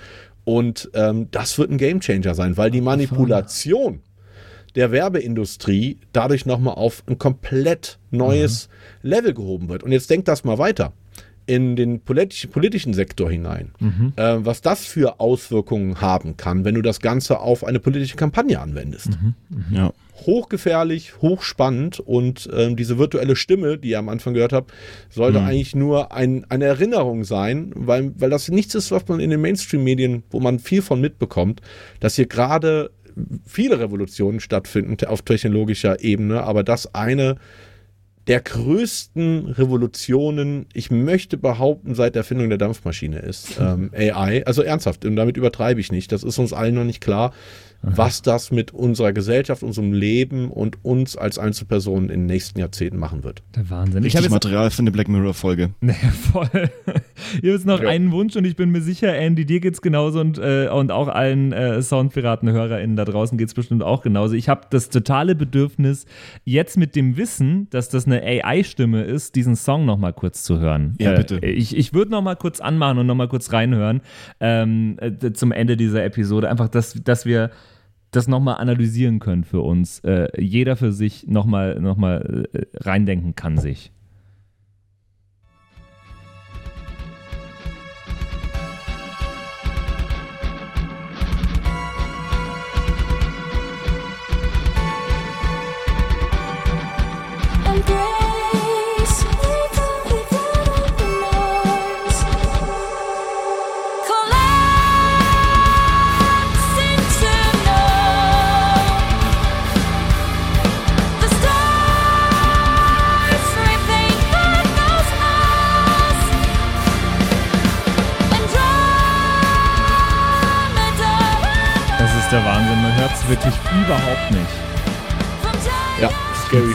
Und 0.45 0.89
ähm, 0.93 1.27
das 1.31 1.57
wird 1.57 1.71
ein 1.71 1.77
Gamechanger 1.77 2.35
sein, 2.35 2.55
weil 2.55 2.71
die 2.71 2.81
Manipulation 2.81 4.01
der 4.75 4.91
Werbeindustrie 4.91 5.99
dadurch 6.13 6.45
nochmal 6.45 6.75
auf 6.75 7.03
ein 7.07 7.17
komplett 7.17 7.99
neues 8.11 8.69
Level 9.01 9.33
gehoben 9.33 9.67
wird. 9.67 9.83
Und 9.83 9.91
jetzt 9.91 10.09
denkt 10.09 10.27
das 10.27 10.43
mal 10.43 10.57
weiter 10.57 10.93
in 11.45 11.75
den 11.75 11.99
politisch, 12.01 12.47
politischen 12.47 12.93
Sektor 12.93 13.29
hinein, 13.29 13.71
äh, 14.15 14.37
was 14.39 14.61
das 14.61 14.85
für 14.85 15.19
Auswirkungen 15.19 16.01
haben 16.01 16.37
kann, 16.37 16.65
wenn 16.65 16.75
du 16.75 16.81
das 16.81 16.99
Ganze 16.99 17.39
auf 17.39 17.63
eine 17.63 17.79
politische 17.79 18.15
Kampagne 18.15 18.59
anwendest. 18.59 19.09
Ja. 19.71 19.91
hochgefährlich, 20.25 21.21
hochspannend 21.21 21.99
und 21.99 22.49
ähm, 22.55 22.75
diese 22.75 22.97
virtuelle 22.97 23.35
Stimme, 23.35 23.77
die 23.77 23.89
ihr 23.89 23.99
am 23.99 24.09
Anfang 24.09 24.33
gehört 24.33 24.53
habt, 24.53 24.71
sollte 25.09 25.41
eigentlich 25.41 25.75
nur 25.75 26.11
ein, 26.11 26.45
eine 26.49 26.65
Erinnerung 26.65 27.23
sein, 27.23 27.71
weil, 27.75 28.13
weil 28.17 28.29
das 28.29 28.49
nichts 28.49 28.75
ist, 28.75 28.91
was 28.91 29.07
man 29.07 29.19
in 29.19 29.29
den 29.29 29.41
Mainstream-Medien, 29.41 30.23
wo 30.29 30.39
man 30.39 30.59
viel 30.59 30.81
von 30.81 31.01
mitbekommt, 31.01 31.61
dass 31.99 32.15
hier 32.15 32.27
gerade 32.27 32.91
viele 33.45 33.79
Revolutionen 33.79 34.39
stattfinden 34.39 35.05
auf 35.05 35.21
technologischer 35.21 36.03
Ebene, 36.03 36.43
aber 36.43 36.63
das 36.63 36.93
eine 36.95 37.37
der 38.27 38.39
größten 38.41 39.47
Revolutionen, 39.47 40.65
ich 40.73 40.91
möchte 40.91 41.37
behaupten, 41.37 41.93
seit 41.95 42.15
der 42.15 42.21
Erfindung 42.21 42.49
der 42.49 42.57
Dampfmaschine 42.57 43.19
ist 43.19 43.57
ähm, 43.59 43.91
AI. 43.93 44.45
Also 44.45 44.61
ernsthaft, 44.61 45.05
und 45.05 45.15
damit 45.15 45.37
übertreibe 45.37 45.79
ich 45.79 45.91
nicht. 45.91 46.11
Das 46.11 46.23
ist 46.23 46.37
uns 46.37 46.53
allen 46.53 46.75
noch 46.75 46.85
nicht 46.85 47.01
klar, 47.01 47.33
was 47.85 48.21
das 48.21 48.49
mit 48.49 48.73
unserer 48.73 49.11
Gesellschaft, 49.11 49.61
unserem 49.61 49.91
Leben 49.91 50.49
und 50.49 50.85
uns 50.85 51.17
als 51.17 51.37
Einzelpersonen 51.37 52.09
in 52.09 52.21
den 52.21 52.25
nächsten 52.27 52.57
Jahrzehnten 52.57 52.97
machen 52.97 53.25
wird. 53.25 53.43
Der 53.57 53.69
Wahnsinn. 53.69 53.97
Ich 53.97 54.05
Richtig 54.05 54.15
habe 54.15 54.23
jetzt 54.27 54.31
Material 54.45 54.71
für 54.71 54.79
eine 54.83 54.91
Black 54.91 55.09
Mirror-Folge. 55.09 55.71
Nee, 55.81 55.91
voll. 56.31 56.49
Ich 56.53 57.39
habe 57.39 57.47
jetzt 57.47 57.65
noch 57.65 57.81
Ja. 57.81 57.89
einen 57.89 58.13
Wunsch 58.13 58.37
und 58.37 58.45
ich 58.45 58.55
bin 58.55 58.69
mir 58.69 58.79
sicher, 58.81 59.13
Andy, 59.13 59.43
dir 59.45 59.59
geht's 59.59 59.81
genauso 59.81 60.21
und, 60.21 60.37
äh, 60.37 60.69
und 60.69 60.93
auch 60.93 61.09
allen 61.09 61.51
äh, 61.51 61.81
Soundpiraten-HörerInnen 61.81 62.95
da 62.95 63.03
draußen 63.03 63.37
geht's 63.37 63.53
bestimmt 63.53 63.83
auch 63.83 64.01
genauso. 64.01 64.35
Ich 64.35 64.47
habe 64.47 64.61
das 64.69 64.87
totale 64.87 65.35
Bedürfnis, 65.35 66.05
jetzt 66.45 66.77
mit 66.77 66.95
dem 66.95 67.17
Wissen, 67.17 67.67
dass 67.69 67.89
das 67.89 68.05
eine 68.05 68.12
AI-Stimme 68.21 69.03
ist, 69.03 69.35
diesen 69.35 69.55
Song 69.55 69.85
nochmal 69.85 70.13
kurz 70.13 70.43
zu 70.43 70.59
hören. 70.59 70.95
Ja, 70.99 71.13
Äh, 71.13 71.17
bitte. 71.17 71.45
Ich, 71.45 71.75
ich 71.75 71.93
würde 71.93 72.11
nochmal 72.11 72.35
kurz 72.35 72.59
anmachen 72.59 72.97
und 72.97 73.07
nochmal 73.07 73.27
kurz 73.27 73.51
reinhören 73.53 74.01
ähm, 74.39 74.97
äh, 74.99 75.31
zum 75.33 75.51
Ende 75.51 75.77
dieser 75.77 76.03
Episode. 76.03 76.49
Einfach, 76.49 76.69
dass, 76.69 76.93
dass 77.03 77.25
wir 77.25 77.49
das 78.11 78.27
nochmal 78.27 78.57
analysieren 78.57 79.19
können 79.19 79.43
für 79.43 79.61
uns. 79.61 79.99
Äh, 79.99 80.27
jeder 80.39 80.75
für 80.75 80.91
sich 80.91 81.25
nochmal 81.27 81.79
noch 81.79 81.97
mal, 81.97 82.45
äh, 82.53 82.65
reindenken 82.75 83.35
kann 83.35 83.57
sich. 83.57 83.91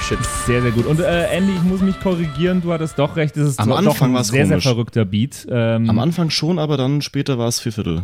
Shit. 0.09 0.19
Sehr, 0.47 0.63
sehr 0.63 0.71
gut. 0.71 0.87
Und 0.87 1.01
äh, 1.01 1.25
Andy, 1.37 1.53
ich 1.53 1.63
muss 1.63 1.81
mich 1.83 1.99
korrigieren, 2.01 2.61
du 2.63 2.73
hattest 2.73 2.99
doch 2.99 3.17
recht, 3.17 3.37
es 3.37 3.49
ist 3.51 3.61
Am 3.61 3.69
doch 3.69 3.79
Anfang 3.79 4.11
ein 4.11 4.15
war's 4.15 4.29
sehr, 4.29 4.47
sehr 4.47 4.57
komisch. 4.57 4.65
verrückter 4.65 5.05
Beat. 5.05 5.47
Ähm, 5.51 5.89
Am 5.91 5.99
Anfang 5.99 6.31
schon, 6.31 6.59
aber 6.59 6.77
dann 6.77 7.03
später 7.03 7.39
war 7.39 7.49
es 7.49 7.61
vier 7.61 7.73
Viertel. 7.73 8.03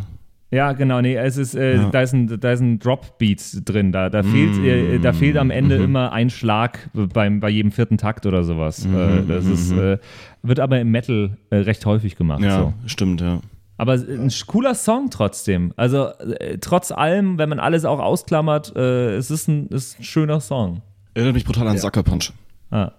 Ja, 0.51 0.73
genau, 0.73 1.01
nee, 1.01 1.15
es 1.15 1.37
ist, 1.37 1.55
äh, 1.55 1.75
Ja. 1.75 1.89
da 1.89 2.01
ist 2.01 2.13
ein, 2.13 2.39
da 2.39 2.51
ist 2.51 2.59
ein 2.61 2.79
Drop-Beat 2.79 3.67
drin. 3.67 3.91
Da, 3.91 4.09
da, 4.09 4.21
fehlt, 4.23 4.57
äh, 4.63 4.99
da 4.99 5.11
fehlt 5.11 5.37
am 5.37 5.49
Ende 5.49 5.79
Mhm. 5.79 5.83
immer 5.85 6.11
ein 6.13 6.29
Schlag 6.29 6.89
beim, 6.93 7.39
bei 7.39 7.49
jedem 7.49 7.71
vierten 7.71 7.97
Takt 7.97 8.25
oder 8.25 8.43
sowas. 8.43 8.85
Mhm, 8.85 8.95
äh, 8.95 9.21
das 9.27 9.45
ist, 9.45 9.71
äh, 9.71 9.97
wird 10.43 10.59
aber 10.59 10.79
im 10.79 10.91
Metal 10.91 11.37
äh, 11.49 11.55
recht 11.57 11.85
häufig 11.85 12.15
gemacht. 12.15 12.41
Ja, 12.43 12.59
So. 12.59 12.73
stimmt, 12.85 13.21
ja. 13.21 13.39
Aber 13.77 13.93
ein 13.93 14.31
cooler 14.47 14.75
Song 14.75 15.09
trotzdem. 15.09 15.73
Also 15.75 16.07
äh, 16.39 16.59
trotz 16.61 16.91
allem, 16.91 17.37
wenn 17.37 17.49
man 17.49 17.59
alles 17.59 17.83
auch 17.83 17.99
ausklammert, 17.99 18.73
es 18.77 19.29
ist 19.31 19.49
ein, 19.49 19.67
ist 19.67 19.99
ein 19.99 20.03
schöner 20.03 20.39
Song. 20.39 20.81
Erinnert 21.15 21.33
mich 21.33 21.45
brutal 21.45 21.67
an 21.67 21.75
Ja. 21.75 21.81
Sucker 21.81 22.03
Punch. 22.03 22.31
Ah. 22.71 22.91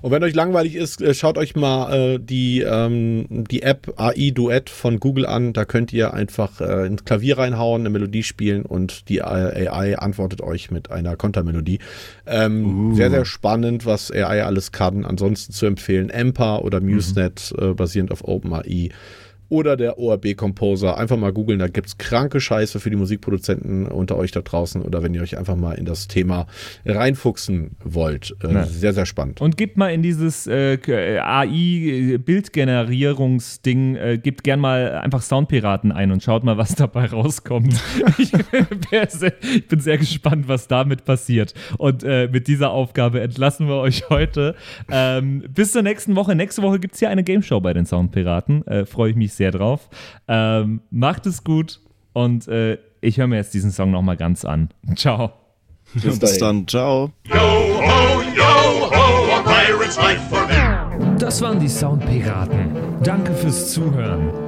Und 0.00 0.12
wenn 0.12 0.22
euch 0.22 0.34
langweilig 0.34 0.76
ist, 0.76 1.02
äh, 1.02 1.12
schaut 1.12 1.38
euch 1.38 1.56
mal 1.56 1.92
äh, 1.92 2.18
die, 2.18 2.60
ähm, 2.62 3.26
die 3.50 3.62
App 3.62 3.92
AI 3.96 4.30
Duett 4.30 4.70
von 4.70 5.00
Google 5.00 5.26
an. 5.26 5.52
Da 5.52 5.64
könnt 5.64 5.92
ihr 5.92 6.14
einfach 6.14 6.60
äh, 6.60 6.86
ins 6.86 7.04
Klavier 7.04 7.36
reinhauen, 7.36 7.82
eine 7.82 7.90
Melodie 7.90 8.22
spielen 8.22 8.62
und 8.64 9.08
die 9.08 9.18
äh, 9.18 9.68
AI 9.68 9.98
antwortet 9.98 10.40
euch 10.40 10.70
mit 10.70 10.90
einer 10.90 11.16
Kontermelodie. 11.16 11.80
Ähm, 12.26 12.94
Sehr, 12.94 13.10
sehr 13.10 13.24
spannend, 13.24 13.84
was 13.84 14.10
AI 14.10 14.44
alles 14.44 14.72
kann. 14.72 15.04
Ansonsten 15.04 15.52
zu 15.52 15.66
empfehlen 15.66 16.10
Empa 16.10 16.58
oder 16.58 16.80
MuseNet 16.80 17.52
äh, 17.58 17.74
basierend 17.74 18.12
auf 18.12 18.24
OpenAI. 18.26 18.90
Oder 19.48 19.76
der 19.76 19.98
ORB 19.98 20.36
Composer. 20.36 20.98
Einfach 20.98 21.16
mal 21.16 21.32
googeln, 21.32 21.58
da 21.58 21.66
gibt's 21.68 21.98
kranke 21.98 22.40
Scheiße 22.40 22.78
für 22.80 22.90
die 22.90 22.96
Musikproduzenten 22.96 23.86
unter 23.86 24.16
euch 24.16 24.30
da 24.30 24.42
draußen. 24.42 24.82
Oder 24.82 25.02
wenn 25.02 25.14
ihr 25.14 25.22
euch 25.22 25.38
einfach 25.38 25.56
mal 25.56 25.74
in 25.74 25.84
das 25.84 26.08
Thema 26.08 26.46
reinfuchsen 26.84 27.76
wollt. 27.82 28.36
Äh. 28.42 28.64
Sehr, 28.64 28.92
sehr 28.92 29.06
spannend. 29.06 29.40
Und 29.40 29.56
gebt 29.56 29.76
mal 29.76 29.88
in 29.88 30.02
dieses 30.02 30.46
äh, 30.46 30.78
AI-Bildgenerierungsding, 31.20 33.96
äh, 33.96 34.18
gebt 34.18 34.44
gern 34.44 34.60
mal 34.60 34.92
einfach 34.92 35.22
Soundpiraten 35.22 35.90
ein 35.92 36.12
und 36.12 36.22
schaut 36.22 36.44
mal, 36.44 36.58
was 36.58 36.74
dabei 36.74 37.06
rauskommt. 37.06 37.80
ich, 38.18 38.32
wär 38.90 39.08
sehr, 39.08 39.32
ich 39.42 39.66
bin 39.66 39.80
sehr 39.80 39.96
gespannt, 39.98 40.48
was 40.48 40.68
damit 40.68 41.04
passiert. 41.04 41.54
Und 41.78 42.04
äh, 42.04 42.28
mit 42.30 42.48
dieser 42.48 42.70
Aufgabe 42.70 43.20
entlassen 43.20 43.68
wir 43.68 43.76
euch 43.76 44.10
heute. 44.10 44.54
Ähm, 44.90 45.44
bis 45.54 45.72
zur 45.72 45.82
nächsten 45.82 46.16
Woche. 46.16 46.34
Nächste 46.34 46.62
Woche 46.62 46.78
gibt 46.78 46.94
es 46.94 47.00
hier 47.00 47.10
eine 47.10 47.24
Game 47.24 47.42
Show 47.42 47.60
bei 47.60 47.72
den 47.72 47.86
Soundpiraten. 47.86 48.66
Äh, 48.66 48.84
Freue 48.84 49.10
ich 49.10 49.16
mich 49.16 49.32
sehr 49.38 49.50
drauf. 49.50 49.88
Ähm, 50.28 50.82
macht 50.90 51.24
es 51.26 51.42
gut 51.42 51.80
und 52.12 52.46
äh, 52.48 52.78
ich 53.00 53.16
höre 53.16 53.28
mir 53.28 53.36
jetzt 53.36 53.54
diesen 53.54 53.70
Song 53.70 53.90
nochmal 53.90 54.16
ganz 54.16 54.44
an. 54.44 54.68
Ciao. 54.96 55.32
Bis 55.94 56.38
dann, 56.38 56.66
ciao. 56.68 57.10
Yo 57.24 57.34
ho, 57.34 58.22
yo 58.36 58.90
ho, 58.90 59.36
a 59.36 59.42
pirate's 59.42 59.96
life 59.96 60.20
for 60.28 60.46
me. 60.46 61.16
Das 61.18 61.40
waren 61.40 61.58
die 61.58 61.68
Soundpiraten. 61.68 62.76
Danke 63.02 63.32
fürs 63.32 63.72
Zuhören. 63.72 64.47